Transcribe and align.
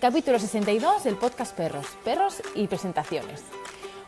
capítulo 0.00 0.38
62 0.38 1.04
del 1.04 1.16
podcast 1.16 1.56
Perros, 1.56 1.86
Perros 2.04 2.42
y 2.54 2.66
Presentaciones. 2.66 3.42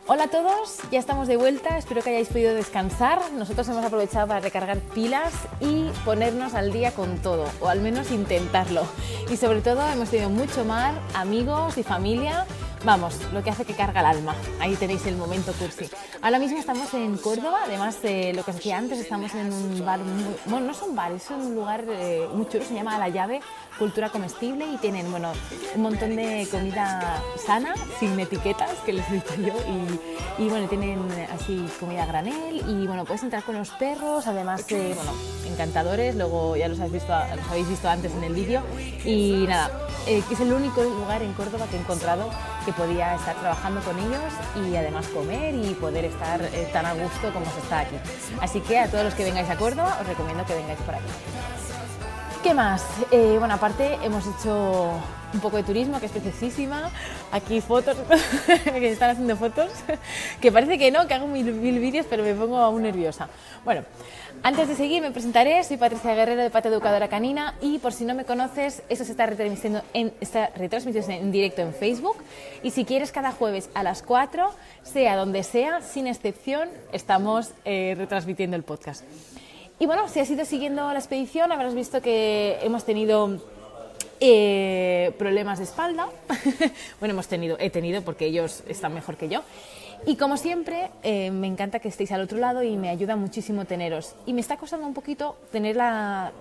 Hola 0.05 0.25
a 0.25 0.27
todos, 0.27 0.79
ya 0.91 0.99
estamos 0.99 1.27
de 1.27 1.37
vuelta, 1.37 1.77
espero 1.77 2.01
que 2.01 2.09
hayáis 2.09 2.29
podido 2.29 2.53
descansar. 2.53 3.19
Nosotros 3.33 3.67
hemos 3.69 3.83
aprovechado 3.83 4.27
para 4.27 4.39
recargar 4.39 4.79
pilas 4.79 5.33
y 5.59 5.85
ponernos 6.05 6.53
al 6.53 6.71
día 6.71 6.91
con 6.91 7.17
todo, 7.19 7.45
o 7.59 7.69
al 7.69 7.81
menos 7.81 8.11
intentarlo. 8.11 8.83
Y 9.31 9.37
sobre 9.37 9.61
todo 9.61 9.87
hemos 9.87 10.09
tenido 10.09 10.29
mucho 10.29 10.65
mar, 10.65 10.93
amigos 11.13 11.77
y 11.77 11.83
familia 11.83 12.45
Vamos, 12.85 13.15
lo 13.33 13.43
que 13.43 13.49
hace 13.49 13.65
que 13.65 13.73
carga 13.73 13.99
el 13.99 14.05
alma. 14.05 14.33
Ahí 14.59 14.75
tenéis 14.75 15.05
el 15.05 15.17
momento 15.17 15.51
cursi. 15.53 15.89
Ahora 16.21 16.39
mismo 16.39 16.59
estamos 16.59 16.93
en 16.93 17.17
Córdoba, 17.17 17.59
además 17.65 18.01
de 18.01 18.33
lo 18.33 18.43
que 18.43 18.51
os 18.51 18.57
decía 18.57 18.77
antes, 18.77 18.99
estamos 18.99 19.33
en 19.35 19.51
un 19.51 19.85
bar, 19.85 19.99
muy, 19.99 20.35
bueno, 20.45 20.67
no 20.67 20.71
es 20.71 20.81
un 20.81 20.95
bar, 20.95 21.11
es 21.11 21.29
un 21.29 21.55
lugar 21.55 21.83
eh, 21.89 22.27
muy 22.33 22.47
chulo, 22.47 22.63
se 22.63 22.73
llama 22.73 22.97
La 22.97 23.09
Llave, 23.09 23.41
cultura 23.77 24.09
comestible 24.09 24.65
y 24.65 24.77
tienen, 24.77 25.11
bueno, 25.11 25.31
un 25.75 25.81
montón 25.81 26.15
de 26.15 26.47
comida 26.49 27.21
sana, 27.45 27.73
sin 27.99 28.17
etiquetas, 28.17 28.71
que 28.85 28.93
les 28.93 29.09
he 29.09 29.13
dicho 29.15 29.35
yo, 29.35 29.53
y, 30.37 30.47
bueno, 30.47 30.67
tienen 30.67 30.99
así 31.33 31.65
comida 31.79 32.05
granel 32.05 32.63
y 32.67 32.87
bueno, 32.87 33.03
puedes 33.03 33.23
entrar 33.23 33.43
con 33.43 33.55
los 33.55 33.69
perros, 33.71 34.25
además 34.27 34.65
de, 34.67 34.93
bueno, 34.93 35.11
encantadores, 35.49 36.15
luego 36.15 36.55
ya 36.55 36.69
los 36.69 36.79
habéis 36.79 36.93
visto, 36.93 37.13
los 37.35 37.47
habéis 37.49 37.69
visto 37.69 37.89
antes 37.89 38.13
en 38.13 38.23
el 38.23 38.33
vídeo 38.33 38.61
y 39.03 39.45
nada, 39.47 39.69
eh, 40.07 40.23
es 40.29 40.39
el 40.39 40.53
único 40.53 40.81
lugar 40.83 41.21
en 41.21 41.33
Córdoba 41.33 41.65
que 41.69 41.77
he 41.77 41.79
encontrado 41.79 42.29
que 42.69 42.73
podía 42.73 43.15
estar 43.15 43.35
trabajando 43.37 43.81
con 43.81 43.97
ellos 43.97 44.31
y 44.63 44.75
además 44.75 45.07
comer 45.07 45.55
y 45.55 45.73
poder 45.73 46.05
estar 46.05 46.39
eh, 46.41 46.69
tan 46.71 46.85
a 46.85 46.93
gusto 46.93 47.33
como 47.33 47.45
se 47.47 47.59
está 47.61 47.79
aquí. 47.79 47.95
Así 48.41 48.61
que 48.61 48.77
a 48.77 48.87
todos 48.87 49.05
los 49.05 49.15
que 49.15 49.23
vengáis 49.23 49.49
a 49.49 49.55
Córdoba 49.55 49.97
os 49.99 50.05
recomiendo 50.05 50.45
que 50.45 50.53
vengáis 50.53 50.79
por 50.81 50.93
aquí. 50.93 51.09
¿Qué 52.43 52.53
más? 52.53 52.85
Eh, 53.11 53.37
bueno, 53.39 53.55
aparte 53.55 53.97
hemos 54.03 54.23
hecho 54.27 54.91
un 55.33 55.39
poco 55.39 55.57
de 55.57 55.63
turismo, 55.63 55.99
que 55.99 56.05
es 56.05 56.11
preciosísima. 56.11 56.91
Aquí 57.31 57.59
fotos, 57.59 57.97
que 58.63 58.91
están 58.91 59.09
haciendo 59.11 59.35
fotos, 59.35 59.71
que 60.39 60.51
parece 60.51 60.77
que 60.77 60.91
no, 60.91 61.07
que 61.07 61.15
hago 61.15 61.27
mil, 61.27 61.51
mil 61.51 61.79
vídeos, 61.79 62.05
pero 62.07 62.21
me 62.21 62.35
pongo 62.35 62.57
aún 62.57 62.83
nerviosa. 62.83 63.29
Bueno, 63.65 63.83
antes 64.43 64.67
de 64.67 64.75
seguir 64.75 65.01
me 65.01 65.11
presentaré, 65.11 65.63
soy 65.63 65.77
Patricia 65.77 66.15
Guerrero 66.15 66.41
de 66.41 66.49
Pata 66.49 66.69
Educadora 66.69 67.07
Canina 67.07 67.55
y 67.61 67.79
por 67.79 67.93
si 67.93 68.05
no 68.05 68.15
me 68.15 68.25
conoces, 68.25 68.83
eso 68.89 69.03
se 69.03 69.11
está 69.11 69.25
retransmitiendo 69.25 69.81
en, 69.93 70.13
está 70.21 70.51
retransmitiendo 70.55 71.11
en 71.11 71.31
directo 71.31 71.61
en 71.61 71.73
Facebook 71.73 72.17
y 72.63 72.71
si 72.71 72.85
quieres 72.85 73.11
cada 73.11 73.31
jueves 73.31 73.69
a 73.73 73.83
las 73.83 74.01
4, 74.01 74.49
sea 74.83 75.15
donde 75.15 75.43
sea, 75.43 75.81
sin 75.81 76.07
excepción, 76.07 76.69
estamos 76.91 77.51
eh, 77.65 77.95
retransmitiendo 77.97 78.55
el 78.55 78.63
podcast. 78.63 79.03
Y 79.79 79.85
bueno, 79.85 80.07
si 80.07 80.19
has 80.19 80.29
ido 80.29 80.45
siguiendo 80.45 80.91
la 80.91 80.99
expedición, 80.99 81.51
habrás 81.51 81.73
visto 81.73 82.01
que 82.01 82.59
hemos 82.61 82.85
tenido 82.85 83.39
eh, 84.19 85.13
problemas 85.17 85.59
de 85.59 85.63
espalda. 85.63 86.09
bueno, 86.99 87.13
hemos 87.13 87.27
tenido, 87.27 87.57
he 87.59 87.69
tenido 87.69 88.01
porque 88.01 88.25
ellos 88.25 88.63
están 88.67 88.93
mejor 88.93 89.15
que 89.15 89.29
yo. 89.29 89.41
Y 90.05 90.15
como 90.15 90.37
siempre, 90.37 90.89
eh, 91.03 91.31
me 91.31 91.47
encanta 91.47 91.79
que 91.79 91.89
estéis 91.89 92.11
al 92.11 92.21
otro 92.21 92.37
lado 92.37 92.63
y 92.63 92.77
me 92.77 92.89
ayuda 92.89 93.15
muchísimo 93.15 93.65
teneros. 93.65 94.15
Y 94.25 94.33
me 94.33 94.41
está 94.41 94.57
costando 94.57 94.87
un 94.87 94.93
poquito 94.93 95.37
tener 95.51 95.75
la, 95.75 96.31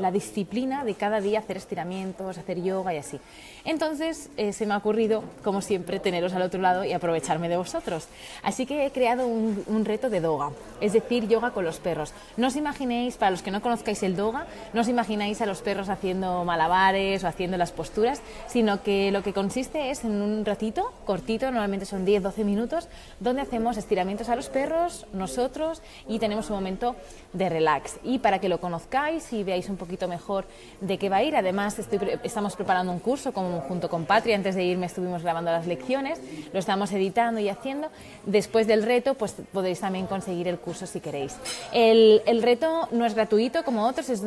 la 0.00 0.10
disciplina 0.10 0.84
de 0.84 0.94
cada 0.94 1.20
día 1.20 1.40
hacer 1.40 1.56
estiramientos, 1.56 2.38
hacer 2.38 2.62
yoga 2.62 2.94
y 2.94 2.98
así. 2.98 3.18
Entonces 3.64 4.28
eh, 4.36 4.52
se 4.52 4.66
me 4.66 4.74
ha 4.74 4.78
ocurrido, 4.78 5.22
como 5.44 5.62
siempre, 5.62 6.00
teneros 6.00 6.32
al 6.32 6.42
otro 6.42 6.60
lado 6.60 6.84
y 6.84 6.92
aprovecharme 6.92 7.48
de 7.48 7.56
vosotros. 7.56 8.08
Así 8.42 8.66
que 8.66 8.86
he 8.86 8.90
creado 8.90 9.26
un, 9.26 9.84
reto 9.84 10.10
de 10.10 10.20
doga, 10.20 10.50
es 10.80 10.92
decir, 10.92 11.28
yoga 11.28 11.50
con 11.50 11.64
los 11.64 11.78
perros. 11.78 12.12
No 12.36 12.48
os 12.48 12.56
imaginéis, 12.56 13.16
para 13.16 13.30
los 13.30 13.42
que 13.42 13.50
no 13.50 13.60
conozcáis 13.60 14.02
el 14.02 14.16
doga, 14.16 14.46
no 14.72 14.80
os 14.80 14.88
imagináis 14.88 15.40
a 15.40 15.46
los 15.46 15.60
perros 15.60 15.88
haciendo 15.88 16.44
malabares 16.44 17.24
o 17.24 17.28
haciendo 17.28 17.56
las 17.56 17.72
posturas, 17.72 18.20
sino 18.46 18.82
que 18.82 19.10
lo 19.10 19.22
que 19.22 19.32
consiste 19.32 19.90
es 19.90 20.04
en 20.04 20.22
un 20.22 20.44
ratito, 20.44 20.92
cortito, 21.04 21.50
normalmente 21.50 21.86
son 21.86 22.06
10-12 22.06 22.44
minutos, 22.44 22.88
donde 23.20 23.42
hacemos 23.42 23.76
estiramientos 23.76 24.28
a 24.28 24.36
los 24.36 24.48
perros, 24.48 25.06
nosotros, 25.12 25.82
y 26.08 26.18
tenemos 26.18 26.50
un 26.50 26.56
momento 26.56 26.96
de 27.32 27.48
relax. 27.48 27.98
Y 28.02 28.18
para 28.18 28.40
que 28.40 28.48
lo 28.48 28.60
conozcáis 28.60 29.32
y 29.32 29.44
veáis 29.44 29.68
un 29.68 29.71
poquito 29.76 30.08
mejor 30.08 30.44
de 30.80 30.98
qué 30.98 31.08
va 31.08 31.16
a 31.16 31.22
ir, 31.22 31.36
además 31.36 31.78
estamos 32.22 32.56
preparando 32.56 32.92
un 32.92 32.98
curso 32.98 33.32
con 33.32 33.60
junto 33.60 33.88
con 33.88 34.04
Patria, 34.04 34.36
antes 34.36 34.54
de 34.54 34.64
irme 34.64 34.86
estuvimos 34.86 35.22
grabando 35.22 35.50
las 35.50 35.66
lecciones, 35.66 36.20
lo 36.52 36.58
estamos 36.58 36.92
editando 36.92 37.40
y 37.40 37.48
haciendo. 37.48 37.88
Después 38.26 38.66
del 38.66 38.82
reto, 38.82 39.14
pues 39.14 39.36
podéis 39.52 39.80
también 39.80 40.06
conseguir 40.06 40.48
el 40.48 40.58
curso 40.58 40.86
si 40.86 41.00
queréis. 41.00 41.36
El, 41.72 42.22
el 42.26 42.42
reto 42.42 42.88
no 42.92 43.04
es 43.04 43.14
gratuito 43.14 43.64
como 43.64 43.86
otros, 43.86 44.08
es 44.08 44.22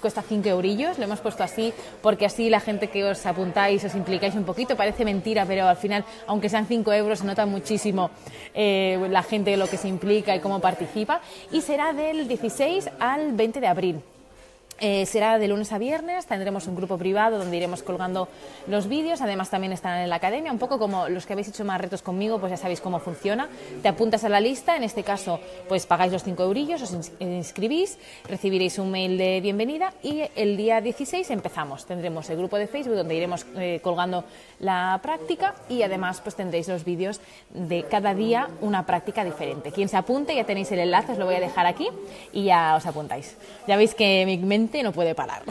cuesta 0.00 0.22
5 0.22 0.48
eurillos, 0.48 0.98
lo 0.98 1.04
hemos 1.04 1.20
puesto 1.20 1.42
así 1.42 1.72
porque 2.02 2.26
así 2.26 2.50
la 2.50 2.60
gente 2.60 2.88
que 2.88 3.04
os 3.04 3.24
apuntáis, 3.26 3.84
os 3.84 3.94
implicáis 3.94 4.34
un 4.34 4.44
poquito, 4.44 4.76
parece 4.76 5.04
mentira, 5.04 5.44
pero 5.46 5.66
al 5.66 5.76
final, 5.76 6.04
aunque 6.26 6.48
sean 6.48 6.66
5 6.66 6.92
euros, 6.92 7.20
se 7.20 7.26
nota 7.26 7.46
muchísimo 7.46 8.10
eh, 8.54 8.98
la 9.10 9.22
gente 9.22 9.56
lo 9.56 9.68
que 9.68 9.76
se 9.76 9.88
implica 9.88 10.34
y 10.34 10.40
cómo 10.40 10.60
participa. 10.60 11.20
Y 11.52 11.60
será 11.60 11.92
del 11.92 12.28
16 12.28 12.90
al 12.98 13.32
20 13.32 13.60
de 13.60 13.66
abril. 13.66 14.02
Eh, 14.82 15.04
será 15.04 15.38
de 15.38 15.46
lunes 15.46 15.72
a 15.72 15.78
viernes, 15.78 16.24
tendremos 16.24 16.66
un 16.66 16.74
grupo 16.74 16.96
privado 16.96 17.36
donde 17.36 17.54
iremos 17.54 17.82
colgando 17.82 18.28
los 18.66 18.88
vídeos, 18.88 19.20
además 19.20 19.50
también 19.50 19.74
estarán 19.74 20.00
en 20.00 20.08
la 20.08 20.16
academia, 20.16 20.50
un 20.50 20.58
poco 20.58 20.78
como 20.78 21.06
los 21.10 21.26
que 21.26 21.34
habéis 21.34 21.48
hecho 21.48 21.66
más 21.66 21.78
retos 21.78 22.00
conmigo, 22.00 22.38
pues 22.38 22.48
ya 22.48 22.56
sabéis 22.56 22.80
cómo 22.80 22.98
funciona. 22.98 23.50
Te 23.82 23.88
apuntas 23.88 24.24
a 24.24 24.30
la 24.30 24.40
lista, 24.40 24.76
en 24.76 24.84
este 24.84 25.02
caso 25.02 25.38
pues 25.68 25.84
pagáis 25.84 26.12
los 26.12 26.24
5 26.24 26.42
eurillos, 26.44 26.80
os 26.80 27.12
inscribís, 27.20 27.98
recibiréis 28.26 28.78
un 28.78 28.90
mail 28.90 29.18
de 29.18 29.42
bienvenida 29.42 29.92
y 30.02 30.22
el 30.34 30.56
día 30.56 30.80
16 30.80 31.28
empezamos. 31.30 31.84
Tendremos 31.84 32.30
el 32.30 32.38
grupo 32.38 32.56
de 32.56 32.66
Facebook 32.66 32.96
donde 32.96 33.14
iremos 33.14 33.44
eh, 33.56 33.80
colgando 33.82 34.24
la 34.60 34.98
práctica 35.02 35.56
y 35.68 35.82
además 35.82 36.22
pues 36.22 36.36
tendréis 36.36 36.68
los 36.68 36.86
vídeos 36.86 37.20
de 37.50 37.82
cada 37.82 38.14
día 38.14 38.48
una 38.62 38.86
práctica 38.86 39.24
diferente. 39.24 39.72
Quien 39.72 39.90
se 39.90 39.98
apunte 39.98 40.34
ya 40.34 40.44
tenéis 40.44 40.72
el 40.72 40.78
enlace, 40.78 41.12
os 41.12 41.18
lo 41.18 41.26
voy 41.26 41.34
a 41.34 41.40
dejar 41.40 41.66
aquí 41.66 41.90
y 42.32 42.44
ya 42.44 42.76
os 42.76 42.86
apuntáis. 42.86 43.36
Ya 43.68 43.76
veis 43.76 43.94
que 43.94 44.24
mi 44.24 44.38
mente 44.38 44.69
no 44.82 44.92
puede 44.92 45.14
parar. 45.14 45.42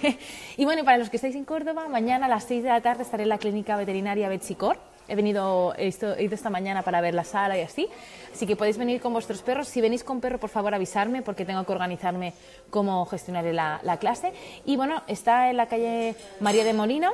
y 0.56 0.64
bueno, 0.64 0.84
para 0.84 0.98
los 0.98 1.10
que 1.10 1.16
estáis 1.16 1.34
en 1.34 1.44
Córdoba, 1.44 1.88
mañana 1.88 2.26
a 2.26 2.28
las 2.28 2.44
6 2.44 2.62
de 2.62 2.68
la 2.68 2.80
tarde 2.80 3.02
estaré 3.02 3.22
en 3.22 3.28
la 3.28 3.38
clínica 3.38 3.76
veterinaria 3.76 4.28
Betsicor. 4.28 4.78
He 5.06 5.14
venido, 5.14 5.74
he 5.76 5.88
ido 5.88 6.34
esta 6.34 6.48
mañana 6.48 6.82
para 6.82 7.00
ver 7.00 7.14
la 7.14 7.24
sala 7.24 7.58
y 7.58 7.60
así. 7.60 7.88
Así 8.32 8.46
que 8.46 8.56
podéis 8.56 8.78
venir 8.78 9.00
con 9.00 9.12
vuestros 9.12 9.42
perros. 9.42 9.68
Si 9.68 9.80
venís 9.80 10.02
con 10.02 10.20
perro, 10.20 10.38
por 10.38 10.50
favor 10.50 10.74
avisarme 10.74 11.22
porque 11.22 11.44
tengo 11.44 11.64
que 11.64 11.72
organizarme 11.72 12.32
cómo 12.70 13.04
gestionaré 13.06 13.52
la, 13.52 13.80
la 13.82 13.98
clase. 13.98 14.32
Y 14.64 14.76
bueno, 14.76 15.02
está 15.06 15.50
en 15.50 15.58
la 15.58 15.66
calle 15.66 16.14
María 16.40 16.64
de 16.64 16.72
Molina, 16.72 17.12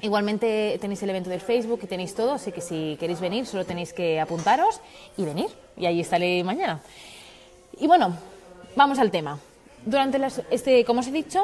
Igualmente 0.00 0.78
tenéis 0.80 1.02
el 1.02 1.10
evento 1.10 1.28
del 1.28 1.40
Facebook 1.40 1.80
y 1.82 1.86
tenéis 1.88 2.14
todo, 2.14 2.34
así 2.34 2.52
que 2.52 2.60
si 2.60 2.96
queréis 3.00 3.20
venir 3.20 3.46
solo 3.46 3.64
tenéis 3.64 3.92
que 3.92 4.20
apuntaros 4.20 4.80
y 5.16 5.24
venir. 5.24 5.48
Y 5.76 5.86
ahí 5.86 6.00
estaré 6.00 6.44
mañana. 6.44 6.80
Y 7.80 7.88
bueno, 7.88 8.16
vamos 8.76 9.00
al 9.00 9.10
tema 9.10 9.40
durante 9.88 10.18
las, 10.18 10.42
este, 10.50 10.84
como 10.84 11.00
os 11.00 11.06
he 11.06 11.12
dicho, 11.12 11.42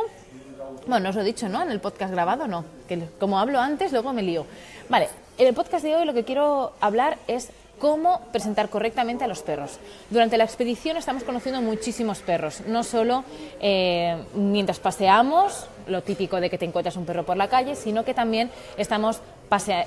bueno, 0.87 1.09
os 1.09 1.15
lo 1.15 1.23
he 1.23 1.25
dicho, 1.25 1.49
¿no? 1.49 1.63
En 1.63 1.71
el 1.71 1.81
podcast 1.81 2.13
grabado, 2.13 2.47
no. 2.47 2.65
Que 2.87 3.01
como 3.19 3.39
hablo 3.39 3.59
antes, 3.59 3.91
luego 3.93 4.13
me 4.13 4.23
lío. 4.23 4.47
Vale, 4.89 5.09
en 5.39 5.47
el 5.47 5.55
podcast 5.55 5.85
de 5.85 5.97
hoy 5.97 6.05
lo 6.05 6.13
que 6.13 6.25
quiero 6.25 6.73
hablar 6.81 7.19
es 7.27 7.51
cómo 7.79 8.21
presentar 8.33 8.69
correctamente 8.69 9.25
a 9.25 9.27
los 9.27 9.43
perros. 9.43 9.79
Durante 10.11 10.37
la 10.37 10.45
expedición 10.45 10.97
estamos 10.97 11.25
conociendo 11.25 11.61
muchísimos 11.61 12.21
perros, 12.21 12.61
no 12.67 12.85
solo 12.85 13.25
eh, 13.61 14.17
mientras 14.35 14.79
paseamos, 14.79 15.67
lo 15.87 16.03
típico 16.03 16.41
de 16.41 16.49
que 16.49 16.59
te 16.59 16.65
encuentras 16.65 16.97
un 16.97 17.05
perro 17.05 17.25
por 17.25 17.37
la 17.37 17.49
calle, 17.49 17.77
sino 17.77 18.05
que 18.05 18.15
también 18.15 18.51
estamos 18.77 19.21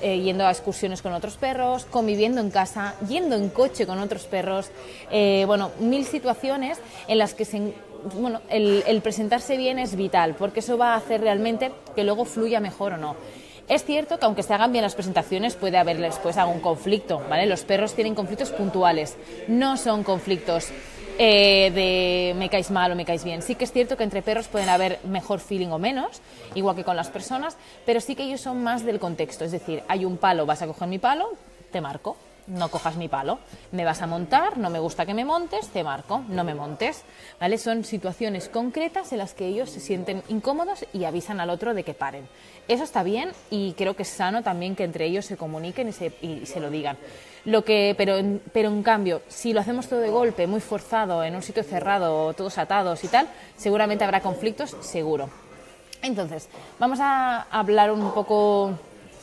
eh, 0.00 0.20
yendo 0.20 0.46
a 0.46 0.50
excursiones 0.50 1.02
con 1.02 1.12
otros 1.12 1.36
perros, 1.36 1.84
conviviendo 1.84 2.40
en 2.40 2.50
casa, 2.50 2.94
yendo 3.06 3.36
en 3.36 3.50
coche 3.50 3.86
con 3.86 3.98
otros 3.98 4.24
perros, 4.24 4.70
eh, 5.10 5.44
bueno, 5.46 5.72
mil 5.78 6.06
situaciones 6.06 6.78
en 7.06 7.18
las 7.18 7.34
que 7.34 7.44
se 7.44 7.74
bueno, 8.14 8.40
el, 8.48 9.00
presentarse 9.02 9.56
bien 9.56 9.78
es 9.78 9.96
vital, 9.96 10.34
porque 10.34 10.60
eso 10.60 10.78
va 10.78 10.94
a 10.94 10.96
hacer 10.96 11.20
realmente 11.20 11.72
que 11.94 12.04
luego 12.04 12.24
fluya 12.24 12.60
mejor 12.60 12.94
o 12.94 12.96
no. 12.96 13.16
Es 13.68 13.84
cierto 13.84 14.18
que 14.18 14.24
aunque 14.24 14.42
se 14.42 14.54
hagan 14.54 14.72
bien 14.72 14.82
las 14.82 14.94
presentaciones 14.94 15.54
puede 15.54 15.76
haber 15.76 15.98
después 15.98 16.38
algún 16.38 16.60
conflicto, 16.60 17.22
¿vale? 17.28 17.46
Los 17.46 17.64
perros 17.64 17.94
tienen 17.94 18.14
conflictos 18.14 18.50
puntuales, 18.50 19.16
no 19.46 19.76
son 19.76 20.04
conflictos 20.04 20.68
eh, 21.18 21.70
de 21.74 22.34
me 22.38 22.48
caes 22.48 22.70
mal 22.70 22.92
o 22.92 22.94
me 22.94 23.04
caes 23.04 23.24
bien. 23.24 23.42
Sí 23.42 23.56
que 23.56 23.64
es 23.64 23.72
cierto 23.72 23.98
que 23.98 24.04
entre 24.04 24.22
perros 24.22 24.48
pueden 24.48 24.70
haber 24.70 25.00
mejor 25.04 25.40
feeling 25.40 25.68
o 25.68 25.78
menos, 25.78 26.22
igual 26.54 26.76
que 26.76 26.84
con 26.84 26.96
las 26.96 27.10
personas, 27.10 27.58
pero 27.84 28.00
sí 28.00 28.14
que 28.14 28.22
ellos 28.22 28.40
son 28.40 28.62
más 28.62 28.86
del 28.86 28.98
contexto. 28.98 29.44
Es 29.44 29.52
decir, 29.52 29.82
hay 29.88 30.06
un 30.06 30.16
palo, 30.16 30.46
vas 30.46 30.62
a 30.62 30.66
coger 30.66 30.88
mi 30.88 30.98
palo, 30.98 31.30
te 31.70 31.82
marco 31.82 32.16
no 32.48 32.70
cojas 32.70 32.96
mi 32.96 33.08
palo. 33.08 33.38
Me 33.72 33.84
vas 33.84 34.02
a 34.02 34.06
montar, 34.06 34.58
no 34.58 34.70
me 34.70 34.78
gusta 34.78 35.06
que 35.06 35.14
me 35.14 35.24
montes, 35.24 35.68
te 35.68 35.84
marco, 35.84 36.24
no 36.28 36.44
me 36.44 36.54
montes. 36.54 37.04
¿Vale? 37.40 37.58
Son 37.58 37.84
situaciones 37.84 38.48
concretas 38.48 39.12
en 39.12 39.18
las 39.18 39.34
que 39.34 39.46
ellos 39.46 39.70
se 39.70 39.80
sienten 39.80 40.22
incómodos 40.28 40.84
y 40.92 41.04
avisan 41.04 41.40
al 41.40 41.50
otro 41.50 41.74
de 41.74 41.84
que 41.84 41.94
paren. 41.94 42.28
Eso 42.66 42.84
está 42.84 43.02
bien 43.02 43.30
y 43.50 43.72
creo 43.72 43.94
que 43.94 44.02
es 44.02 44.08
sano 44.08 44.42
también 44.42 44.76
que 44.76 44.84
entre 44.84 45.06
ellos 45.06 45.24
se 45.24 45.36
comuniquen 45.36 45.88
y 45.88 45.92
se, 45.92 46.12
y 46.20 46.46
se 46.46 46.60
lo 46.60 46.70
digan. 46.70 46.98
Lo 47.44 47.64
que, 47.64 47.94
pero, 47.96 48.16
pero 48.52 48.68
en 48.68 48.82
cambio, 48.82 49.22
si 49.28 49.52
lo 49.52 49.60
hacemos 49.60 49.88
todo 49.88 50.00
de 50.00 50.10
golpe, 50.10 50.46
muy 50.46 50.60
forzado, 50.60 51.24
en 51.24 51.34
un 51.34 51.42
sitio 51.42 51.62
cerrado, 51.62 52.34
todos 52.34 52.58
atados 52.58 53.02
y 53.04 53.08
tal, 53.08 53.28
seguramente 53.56 54.04
habrá 54.04 54.20
conflictos, 54.20 54.76
seguro. 54.80 55.30
Entonces, 56.02 56.48
vamos 56.78 57.00
a 57.00 57.42
hablar 57.50 57.90
un 57.90 58.12
poco 58.12 58.72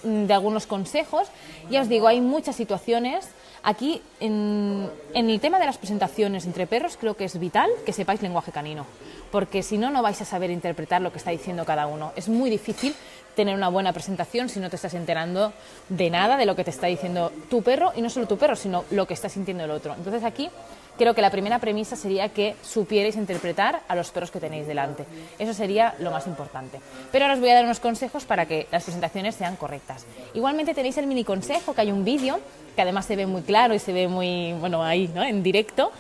mm, 0.04 0.26
de 0.26 0.34
algunos 0.34 0.66
consejos. 0.66 1.28
Ya 1.70 1.82
os 1.82 1.90
digo, 1.90 2.08
hay 2.08 2.22
muchas 2.22 2.56
situaciones. 2.56 3.28
Aquí, 3.64 4.02
en, 4.20 4.90
el 5.14 5.40
tema 5.40 5.58
de 5.58 5.66
las 5.66 5.78
presentaciones 5.78 6.46
entre 6.46 6.68
perros, 6.68 6.98
creo 6.98 7.16
que 7.16 7.26
es 7.26 7.40
vital 7.40 7.70
que 7.86 7.94
sepáis 7.94 8.22
lenguaje 8.22 8.52
canino, 8.52 8.86
porque 9.32 9.64
si 9.64 9.80
no, 9.80 9.90
no 9.90 10.04
vais 10.04 10.22
a 10.22 10.26
saber 10.26 10.52
interpretar 10.52 11.02
lo 11.02 11.12
que 11.12 11.18
está 11.18 11.32
diciendo 11.32 11.66
cada 11.66 11.88
uno. 11.88 12.12
Es 12.16 12.30
muy 12.30 12.52
difícil 12.52 12.94
tener 13.36 13.56
una 13.56 13.70
buena 13.70 13.94
presentación 13.94 14.50
si 14.50 14.60
no 14.60 14.70
te 14.70 14.78
estás 14.78 14.94
enterando 14.94 15.54
de 15.90 16.10
nada 16.10 16.38
de 16.38 16.46
lo 16.46 16.56
que 16.56 16.64
te 16.64 16.72
está 16.72 16.88
diciendo 16.88 17.32
tu 17.50 17.62
perro, 17.62 17.92
y 17.96 18.02
no 18.02 18.10
solo 18.10 18.28
tu 18.28 18.38
perro, 18.38 18.56
sino 18.56 18.86
lo 18.92 19.06
que 19.06 19.14
está 19.14 19.30
sintiendo 19.30 19.64
el 19.64 19.72
otro. 19.72 19.94
Entonces 19.94 20.24
aquí 20.24 20.50
creo 20.98 21.14
que 21.14 21.22
la 21.22 21.30
primera 21.30 21.60
premisa 21.60 21.96
sería 21.96 22.30
que 22.30 22.56
supierais 22.62 23.16
interpretar 23.16 23.82
a 23.88 23.96
los 23.96 24.12
perros 24.12 24.32
que 24.32 24.40
tenéis 24.40 24.68
delante. 24.68 25.06
Eso 25.38 25.54
sería 25.54 25.96
lo 26.00 26.12
más 26.12 26.28
importante. 26.28 26.80
Pero 27.12 27.26
ahora 27.26 27.36
os 27.36 27.40
voy 27.40 27.50
a 27.50 27.56
dar 27.56 27.66
unos 27.66 27.80
consejos 27.80 28.26
para 28.26 28.46
que 28.46 28.68
las 28.72 28.84
presentaciones 28.84 29.36
sean 29.36 29.56
correctas. 29.56 30.06
Igualmente 30.34 30.74
tenéis 30.74 30.98
el 30.98 31.08
mini 31.08 31.24
consejo, 31.24 31.74
que 31.74 31.82
hay 31.82 31.92
un 31.92 32.06
vídeo, 32.06 32.40
que 32.76 32.82
además 32.82 33.06
se 33.06 33.16
ve 33.16 33.26
muy 33.26 33.42
claro 33.42 33.74
y 33.74 33.80
se 33.80 33.94
ve 33.94 34.08
muy, 34.08 34.54
bueno, 34.54 34.84
ahí, 34.84 35.10
¿no? 35.14 35.24
En 35.24 35.44
directo 35.44 35.92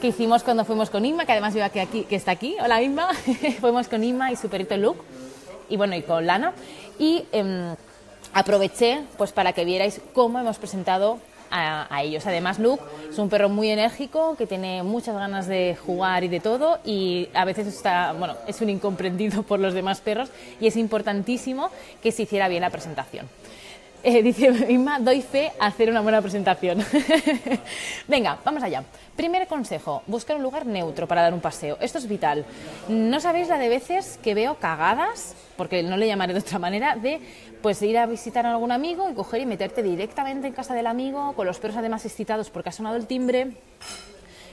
que 0.00 0.08
hicimos 0.08 0.42
cuando 0.42 0.64
fuimos 0.64 0.90
con 0.90 1.04
Inma, 1.04 1.24
que 1.24 1.32
además 1.32 1.54
veo 1.54 1.70
que, 1.70 1.80
aquí, 1.80 2.02
que 2.04 2.16
está 2.16 2.32
aquí. 2.32 2.56
Hola 2.62 2.82
Inma, 2.82 3.08
fuimos 3.60 3.88
con 3.88 4.04
Inma 4.04 4.32
y 4.32 4.36
su 4.36 4.48
perrito 4.48 4.76
Luke, 4.76 5.00
y 5.68 5.76
bueno, 5.76 5.94
y 5.96 6.02
con 6.02 6.26
Lana. 6.26 6.52
Y 6.98 7.24
em, 7.32 7.74
aproveché 8.32 9.02
pues 9.16 9.32
para 9.32 9.52
que 9.52 9.64
vierais 9.64 10.00
cómo 10.12 10.38
hemos 10.38 10.58
presentado 10.58 11.18
a, 11.56 12.02
ellos. 12.02 12.26
Además, 12.26 12.58
Luke 12.58 12.82
es 13.08 13.18
un 13.18 13.28
perro 13.28 13.48
muy 13.48 13.70
enérgico 13.70 14.34
que 14.36 14.46
tiene 14.46 14.82
muchas 14.82 15.14
ganas 15.14 15.46
de 15.46 15.76
jugar 15.76 16.24
y 16.24 16.28
de 16.28 16.40
todo 16.40 16.80
y 16.84 17.28
a 17.32 17.44
veces 17.44 17.68
está, 17.68 18.12
bueno, 18.12 18.34
es 18.48 18.60
un 18.60 18.70
incomprendido 18.70 19.42
por 19.44 19.60
los 19.60 19.72
demás 19.72 20.00
perros 20.00 20.30
y 20.60 20.66
es 20.66 20.76
importantísimo 20.76 21.70
que 22.02 22.10
se 22.10 22.22
hiciera 22.22 22.48
bien 22.48 22.62
la 22.62 22.70
presentación. 22.70 23.28
Eh, 24.06 24.22
dice 24.22 24.48
Inma, 24.68 24.98
doy 24.98 25.22
fe 25.22 25.50
a 25.58 25.66
hacer 25.66 25.88
una 25.88 26.02
buena 26.02 26.20
presentación. 26.20 26.84
Venga, 28.08 28.38
vamos 28.44 28.62
allá. 28.62 28.84
Primer 29.16 29.46
consejo, 29.46 30.02
buscar 30.06 30.36
un 30.36 30.42
lugar 30.42 30.66
neutro 30.66 31.08
para 31.08 31.22
dar 31.22 31.32
un 31.32 31.40
paseo. 31.40 31.78
Esto 31.80 31.96
es 31.96 32.06
vital. 32.06 32.44
No 32.88 33.18
sabéis 33.18 33.48
la 33.48 33.56
de 33.56 33.70
veces 33.70 34.18
que 34.22 34.34
veo 34.34 34.56
cagadas, 34.56 35.34
porque 35.56 35.82
no 35.82 35.96
le 35.96 36.06
llamaré 36.06 36.34
de 36.34 36.40
otra 36.40 36.58
manera, 36.58 36.96
de 36.96 37.18
pues 37.62 37.80
ir 37.80 37.96
a 37.96 38.04
visitar 38.04 38.44
a 38.44 38.52
algún 38.52 38.72
amigo 38.72 39.08
y 39.08 39.14
coger 39.14 39.40
y 39.40 39.46
meterte 39.46 39.82
directamente 39.82 40.48
en 40.48 40.52
casa 40.52 40.74
del 40.74 40.86
amigo, 40.86 41.32
con 41.32 41.46
los 41.46 41.58
perros 41.58 41.78
además 41.78 42.04
excitados 42.04 42.50
porque 42.50 42.68
ha 42.68 42.72
sonado 42.72 42.96
el 42.96 43.06
timbre. 43.06 43.52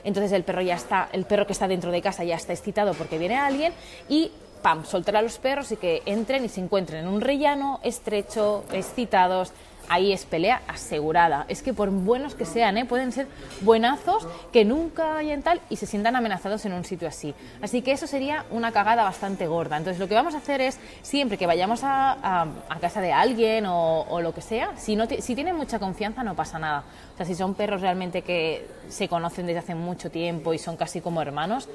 Entonces 0.05 0.31
el 0.31 0.43
perro 0.43 0.61
ya 0.61 0.75
está, 0.75 1.09
el 1.11 1.25
perro 1.25 1.45
que 1.45 1.53
está 1.53 1.67
dentro 1.67 1.91
de 1.91 2.01
casa 2.01 2.23
ya 2.23 2.35
está 2.35 2.53
excitado 2.53 2.93
porque 2.93 3.17
viene 3.17 3.35
alguien 3.35 3.73
y 4.07 4.31
pam, 4.61 4.85
soltar 4.85 5.17
a 5.17 5.21
los 5.21 5.37
perros 5.37 5.71
y 5.71 5.77
que 5.77 6.01
entren 6.05 6.45
y 6.45 6.49
se 6.49 6.61
encuentren 6.61 7.01
en 7.01 7.07
un 7.07 7.21
rellano 7.21 7.79
estrecho, 7.83 8.63
excitados, 8.71 9.51
ahí 9.91 10.13
es 10.13 10.25
pelea 10.25 10.61
asegurada. 10.69 11.45
Es 11.49 11.61
que 11.61 11.73
por 11.73 11.89
buenos 11.89 12.33
que 12.33 12.45
sean, 12.45 12.77
¿eh? 12.77 12.85
pueden 12.85 13.11
ser 13.11 13.27
buenazos 13.59 14.25
que 14.53 14.63
nunca 14.63 15.17
hayan 15.17 15.43
tal 15.43 15.59
y 15.69 15.75
se 15.75 15.85
sientan 15.85 16.15
amenazados 16.15 16.65
en 16.65 16.71
un 16.71 16.85
sitio 16.85 17.09
así. 17.09 17.35
Así 17.61 17.81
que 17.81 17.91
eso 17.91 18.07
sería 18.07 18.45
una 18.51 18.71
cagada 18.71 19.03
bastante 19.03 19.47
gorda. 19.47 19.75
Entonces 19.75 19.99
lo 19.99 20.07
que 20.07 20.15
vamos 20.15 20.33
a 20.33 20.37
hacer 20.37 20.61
es, 20.61 20.79
siempre 21.01 21.37
que 21.37 21.45
vayamos 21.45 21.81
a, 21.83 22.47
casa 22.79 23.01
de 23.01 23.11
alguien 23.11 23.65
o, 23.67 24.21
lo 24.21 24.33
que 24.33 24.41
sea, 24.41 24.71
si, 24.77 24.95
no 24.95 25.05
si 25.07 25.35
tienen 25.35 25.55
mucha 25.55 25.77
confianza 25.77 26.23
no 26.23 26.35
pasa 26.35 26.57
nada. 26.57 26.85
O 27.13 27.17
sea, 27.17 27.25
si 27.25 27.35
son 27.35 27.53
perros 27.53 27.81
realmente 27.81 28.21
que 28.21 28.65
se 28.87 29.09
conocen 29.09 29.45
desde 29.45 29.59
hace 29.59 29.75
mucho 29.75 30.09
tiempo 30.09 30.53
y 30.53 30.57
son 30.57 30.77
casi 30.77 31.01
como 31.01 31.21
hermanos, 31.21 31.67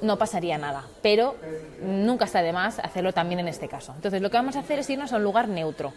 no 0.00 0.16
pasaría 0.16 0.56
nada. 0.56 0.84
Pero 1.02 1.36
nunca 1.82 2.24
está 2.24 2.40
de 2.40 2.52
más 2.54 2.78
hacerlo 2.78 3.12
también 3.12 3.40
en 3.40 3.48
este 3.48 3.68
caso. 3.68 3.92
Entonces 3.94 4.22
lo 4.22 4.30
que 4.30 4.38
vamos 4.38 4.56
a 4.56 4.60
hacer 4.60 4.78
es 4.78 4.88
irnos 4.88 5.12
a 5.12 5.16
un 5.16 5.24
lugar 5.24 5.48
neutro 5.48 5.92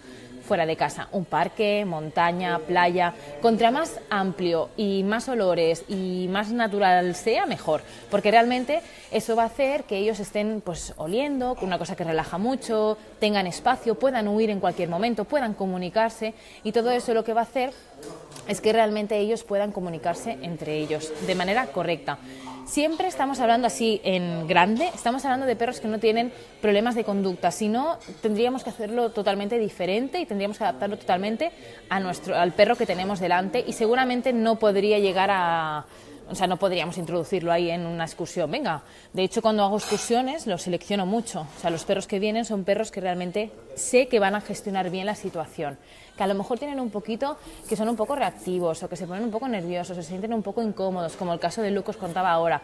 fuera 0.51 0.65
de 0.65 0.75
casa, 0.75 1.07
un 1.13 1.23
parque, 1.23 1.85
montaña, 1.85 2.59
playa, 2.59 3.13
contra 3.41 3.71
más 3.71 4.01
amplio 4.09 4.67
y 4.75 5.01
más 5.01 5.29
olores 5.29 5.85
y 5.87 6.27
más 6.29 6.51
natural 6.51 7.15
sea, 7.15 7.45
mejor, 7.45 7.83
porque 8.09 8.31
realmente 8.31 8.81
eso 9.11 9.37
va 9.37 9.43
a 9.43 9.45
hacer 9.45 9.85
que 9.85 9.95
ellos 9.95 10.19
estén 10.19 10.59
pues 10.59 10.93
oliendo, 10.97 11.55
una 11.61 11.77
cosa 11.77 11.95
que 11.95 12.03
relaja 12.03 12.37
mucho, 12.37 12.97
tengan 13.21 13.47
espacio, 13.47 13.95
puedan 13.95 14.27
huir 14.27 14.49
en 14.49 14.59
cualquier 14.59 14.89
momento, 14.89 15.23
puedan 15.23 15.53
comunicarse. 15.53 16.33
Y 16.65 16.73
todo 16.73 16.91
eso 16.91 17.13
lo 17.13 17.23
que 17.23 17.31
va 17.31 17.39
a 17.39 17.43
hacer 17.45 17.71
es 18.49 18.59
que 18.59 18.73
realmente 18.73 19.17
ellos 19.19 19.45
puedan 19.45 19.71
comunicarse 19.71 20.37
entre 20.41 20.75
ellos 20.75 21.13
de 21.27 21.35
manera 21.35 21.67
correcta. 21.67 22.17
Siempre 22.65 23.07
estamos 23.07 23.39
hablando 23.39 23.67
así 23.67 23.99
en 24.03 24.47
grande, 24.47 24.89
estamos 24.93 25.25
hablando 25.25 25.45
de 25.45 25.55
perros 25.55 25.79
que 25.79 25.87
no 25.87 25.99
tienen 25.99 26.31
problemas 26.61 26.95
de 26.95 27.03
conducta, 27.03 27.51
si 27.51 27.67
no 27.67 27.97
tendríamos 28.21 28.63
que 28.63 28.69
hacerlo 28.69 29.09
totalmente 29.09 29.57
diferente 29.57 30.19
y 30.19 30.25
tendríamos 30.25 30.57
que 30.57 30.63
adaptarlo 30.63 30.97
totalmente 30.97 31.51
a 31.89 31.99
nuestro, 31.99 32.35
al 32.37 32.53
perro 32.53 32.75
que 32.75 32.85
tenemos 32.85 33.19
delante 33.19 33.63
y 33.65 33.73
seguramente 33.73 34.31
no 34.31 34.57
podría 34.57 34.99
llegar 34.99 35.29
a, 35.31 35.85
o 36.29 36.35
sea, 36.35 36.47
no 36.47 36.57
podríamos 36.57 36.97
introducirlo 36.97 37.51
ahí 37.51 37.69
en 37.69 37.85
una 37.85 38.05
excursión. 38.05 38.49
Venga, 38.49 38.83
de 39.13 39.23
hecho, 39.23 39.41
cuando 39.41 39.63
hago 39.63 39.77
excursiones 39.77 40.47
los 40.47 40.61
selecciono 40.61 41.05
mucho. 41.05 41.41
O 41.41 41.59
sea, 41.59 41.69
los 41.69 41.83
perros 41.83 42.07
que 42.07 42.19
vienen 42.19 42.45
son 42.45 42.63
perros 42.63 42.91
que 42.91 43.01
realmente 43.01 43.51
sé 43.75 44.07
que 44.07 44.19
van 44.19 44.35
a 44.35 44.41
gestionar 44.41 44.89
bien 44.89 45.05
la 45.05 45.15
situación. 45.15 45.77
Que 46.15 46.23
a 46.23 46.27
lo 46.27 46.35
mejor 46.35 46.59
tienen 46.59 46.79
un 46.79 46.89
poquito, 46.89 47.37
que 47.67 47.75
son 47.75 47.89
un 47.89 47.95
poco 47.95 48.15
reactivos 48.15 48.81
o 48.83 48.89
que 48.89 48.95
se 48.95 49.07
ponen 49.07 49.23
un 49.23 49.31
poco 49.31 49.47
nerviosos, 49.47 49.97
o 49.97 50.01
se 50.01 50.07
sienten 50.07 50.33
un 50.33 50.43
poco 50.43 50.61
incómodos, 50.61 51.15
como 51.15 51.33
el 51.33 51.39
caso 51.39 51.61
de 51.61 51.71
Lucas 51.71 51.97
contaba 51.97 52.31
ahora. 52.31 52.61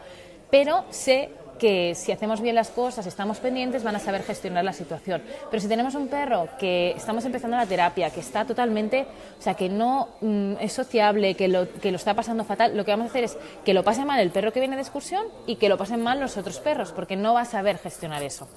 Pero 0.50 0.84
sé 0.90 1.30
que 1.58 1.94
si 1.94 2.12
hacemos 2.12 2.40
bien 2.40 2.54
las 2.54 2.70
cosas, 2.70 3.06
estamos 3.06 3.38
pendientes, 3.38 3.82
van 3.82 3.96
a 3.96 3.98
saber 3.98 4.22
gestionar 4.22 4.64
la 4.64 4.72
situación. 4.72 5.22
Pero 5.50 5.60
si 5.60 5.68
tenemos 5.68 5.94
un 5.94 6.08
perro 6.08 6.48
que 6.58 6.92
estamos 6.92 7.24
empezando 7.24 7.56
la 7.56 7.66
terapia, 7.66 8.10
que 8.10 8.20
está 8.20 8.44
totalmente, 8.44 9.06
o 9.38 9.42
sea, 9.42 9.54
que 9.54 9.68
no 9.68 10.08
mm, 10.20 10.54
es 10.60 10.72
sociable, 10.72 11.34
que 11.34 11.48
lo, 11.48 11.70
que 11.70 11.90
lo 11.90 11.96
está 11.96 12.14
pasando 12.14 12.44
fatal, 12.44 12.76
lo 12.76 12.84
que 12.84 12.92
vamos 12.92 13.06
a 13.06 13.10
hacer 13.10 13.24
es 13.24 13.36
que 13.64 13.74
lo 13.74 13.84
pase 13.84 14.04
mal 14.04 14.20
el 14.20 14.30
perro 14.30 14.52
que 14.52 14.60
viene 14.60 14.76
de 14.76 14.82
excursión 14.82 15.26
y 15.46 15.56
que 15.56 15.68
lo 15.68 15.76
pasen 15.76 16.02
mal 16.02 16.20
los 16.20 16.36
otros 16.36 16.60
perros, 16.60 16.92
porque 16.92 17.16
no 17.16 17.34
va 17.34 17.42
a 17.42 17.44
saber 17.44 17.78
gestionar 17.78 18.22
eso. 18.22 18.48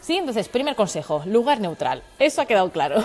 Sí, 0.00 0.16
entonces, 0.16 0.48
primer 0.48 0.76
consejo, 0.76 1.22
lugar 1.26 1.60
neutral. 1.60 2.02
Eso 2.18 2.40
ha 2.40 2.46
quedado 2.46 2.70
claro. 2.70 3.02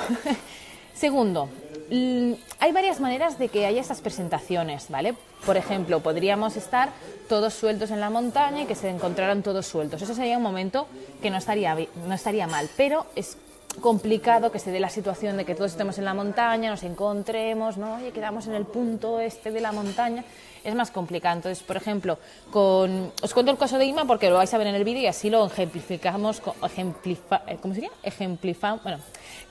Segundo, 0.93 1.49
hay 1.91 2.71
varias 2.71 3.01
maneras 3.01 3.37
de 3.37 3.49
que 3.49 3.65
haya 3.65 3.81
estas 3.81 3.99
presentaciones, 3.99 4.87
¿vale? 4.89 5.13
Por 5.45 5.57
ejemplo, 5.57 5.99
podríamos 5.99 6.55
estar 6.55 6.89
todos 7.27 7.53
sueltos 7.53 7.91
en 7.91 7.99
la 7.99 8.09
montaña 8.09 8.61
y 8.61 8.65
que 8.65 8.75
se 8.75 8.89
encontraran 8.89 9.43
todos 9.43 9.67
sueltos. 9.67 10.01
Eso 10.01 10.13
sería 10.13 10.37
un 10.37 10.43
momento 10.43 10.87
que 11.21 11.29
no 11.29 11.37
estaría, 11.37 11.75
no 11.75 12.13
estaría 12.13 12.47
mal, 12.47 12.69
pero 12.77 13.07
es 13.15 13.37
complicado 13.81 14.51
que 14.51 14.59
se 14.59 14.71
dé 14.71 14.79
la 14.79 14.89
situación 14.89 15.37
de 15.37 15.45
que 15.45 15.55
todos 15.55 15.71
estemos 15.71 15.97
en 15.97 16.05
la 16.05 16.13
montaña, 16.13 16.69
nos 16.69 16.83
encontremos, 16.83 17.77
¿no? 17.77 17.95
Oye, 17.95 18.11
quedamos 18.11 18.47
en 18.47 18.55
el 18.55 18.65
punto 18.65 19.19
este 19.19 19.51
de 19.51 19.59
la 19.61 19.71
montaña. 19.71 20.23
Es 20.63 20.75
más 20.75 20.91
complicado. 20.91 21.37
Entonces, 21.37 21.63
por 21.63 21.75
ejemplo, 21.75 22.19
con... 22.51 23.11
os 23.21 23.33
cuento 23.33 23.51
el 23.51 23.57
caso 23.57 23.77
de 23.77 23.85
Ima 23.85 24.05
porque 24.05 24.29
lo 24.29 24.35
vais 24.35 24.53
a 24.53 24.57
ver 24.57 24.67
en 24.67 24.75
el 24.75 24.83
vídeo 24.83 25.01
y 25.01 25.07
así 25.07 25.29
lo 25.29 25.45
ejemplificamos, 25.45 26.41
ejemplifa... 26.63 27.41
Eh, 27.47 27.57
¿cómo 27.61 27.73
sería? 27.73 27.89
Ejemplificamos, 28.03 28.83
bueno, 28.83 28.99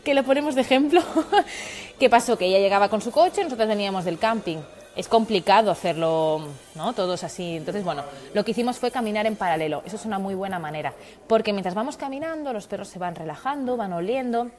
que 0.05 0.15
lo 0.15 0.25
ponemos 0.25 0.55
de 0.55 0.63
ejemplo. 0.63 1.03
¿Qué 1.99 2.09
pasó? 2.09 2.37
Que 2.37 2.47
ella 2.47 2.59
llegaba 2.59 2.89
con 2.89 3.01
su 3.01 3.11
coche, 3.11 3.45
nosotros 3.45 3.69
veníamos 3.69 4.05
del 4.05 4.19
camping 4.19 4.59
es 4.97 5.09
complicado 5.09 5.71
hacerlo, 5.71 6.49
¿no? 6.75 6.93
Todos 6.93 7.25
así. 7.25 7.57
Entonces, 7.57 7.85
bueno, 7.85 8.03
lo 8.35 8.45
que 8.45 8.51
hicimos 8.51 8.79
fue 8.79 8.91
caminar 8.91 9.27
en 9.27 9.37
paralelo. 9.37 9.83
Eso 9.85 9.97
es 9.97 10.05
una 10.05 10.19
muy 10.19 10.35
buena 10.35 10.59
manera, 10.59 10.93
porque 11.27 11.53
mientras 11.53 11.75
vamos 11.75 11.97
caminando, 11.97 12.53
los 12.53 12.67
perros 12.67 12.89
se 12.89 12.99
van 12.99 13.15
relajando, 13.15 13.77
van 13.77 13.93
oliendo, 13.93 14.51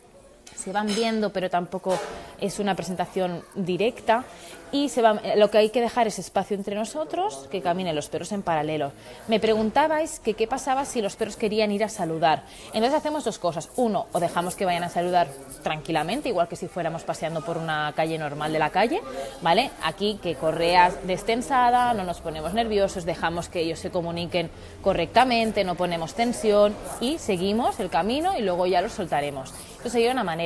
se 0.56 0.72
van 0.72 0.88
viendo, 0.88 1.32
pero 1.32 1.50
tampoco 1.50 1.98
es 2.40 2.60
una 2.60 2.76
presentación 2.76 3.44
directa 3.56 4.26
y 4.72 4.90
se 4.90 5.02
va, 5.02 5.22
lo 5.36 5.52
que 5.52 5.58
hay 5.58 5.70
que 5.70 5.82
dejar 5.82 6.08
es 6.08 6.18
espacio 6.18 6.56
entre 6.56 6.76
nosotros, 6.76 7.48
que 7.52 7.62
caminen 7.62 7.96
los 7.96 8.08
perros 8.08 8.32
en 8.32 8.42
paralelo. 8.42 8.94
Me 9.28 9.40
preguntabais 9.40 10.20
que 10.20 10.34
qué 10.34 10.48
pasaba 10.48 10.86
si 10.86 11.02
los 11.02 11.16
perros 11.16 11.36
querían 11.36 11.72
ir 11.72 11.84
a 11.84 11.90
saludar. 11.90 12.44
Entonces 12.68 12.94
hacemos 12.94 13.26
dos 13.26 13.38
cosas. 13.38 13.70
Uno, 13.76 14.08
o 14.14 14.20
dejamos 14.20 14.56
que 14.56 14.66
vayan 14.66 14.84
a 14.84 14.90
saludar 14.90 15.28
tranquilamente, 15.62 16.30
igual 16.30 16.48
que 16.48 16.56
si 16.56 16.68
fuéramos 16.68 17.04
paseando 17.04 17.44
por 17.44 17.58
una 17.58 17.92
calle 17.96 18.18
normal 18.18 18.54
de 18.54 18.60
la 18.60 18.70
calle, 18.70 19.02
¿vale? 19.42 19.72
Aquí 19.84 20.20
que 20.22 20.36
correa 20.36 20.92
destensada, 21.04 21.94
no 21.94 22.04
nos 22.06 22.22
ponemos 22.22 22.54
nerviosos, 22.54 23.04
dejamos 23.04 23.50
que 23.50 23.62
ellos 23.62 23.80
se 23.80 23.92
comuniquen 23.92 24.50
correctamente, 24.82 25.66
no 25.66 25.76
ponemos 25.76 26.14
tensión 26.14 26.74
y 27.02 27.18
seguimos 27.18 27.80
el 27.80 27.90
camino 27.90 28.38
y 28.38 28.42
luego 28.42 28.68
ya 28.68 28.82
los 28.82 28.94
soltaremos. 28.94 29.54
Eso 29.82 29.90
sería 29.90 30.12
una 30.12 30.24
manera. 30.24 30.41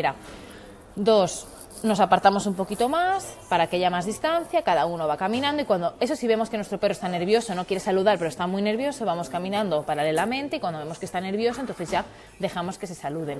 Dos, 0.95 1.47
nos 1.83 1.99
apartamos 1.99 2.45
un 2.47 2.55
poquito 2.55 2.89
más 2.89 3.37
para 3.49 3.67
que 3.67 3.75
haya 3.75 3.89
más 3.89 4.05
distancia, 4.05 4.61
cada 4.63 4.85
uno 4.85 5.07
va 5.07 5.17
caminando 5.17 5.61
y 5.61 5.65
cuando, 5.65 5.93
eso 5.99 6.15
si 6.15 6.27
vemos 6.27 6.49
que 6.49 6.57
nuestro 6.57 6.79
perro 6.79 6.93
está 6.93 7.07
nervioso, 7.07 7.53
no 7.53 7.65
quiere 7.65 7.79
saludar, 7.79 8.17
pero 8.17 8.29
está 8.29 8.47
muy 8.47 8.61
nervioso, 8.61 9.05
vamos 9.05 9.29
caminando 9.29 9.83
paralelamente 9.83 10.57
y 10.57 10.59
cuando 10.59 10.79
vemos 10.79 10.99
que 10.99 11.05
está 11.05 11.21
nervioso, 11.21 11.61
entonces 11.61 11.89
ya 11.89 12.05
dejamos 12.39 12.77
que 12.77 12.87
se 12.87 12.95
saluden. 12.95 13.39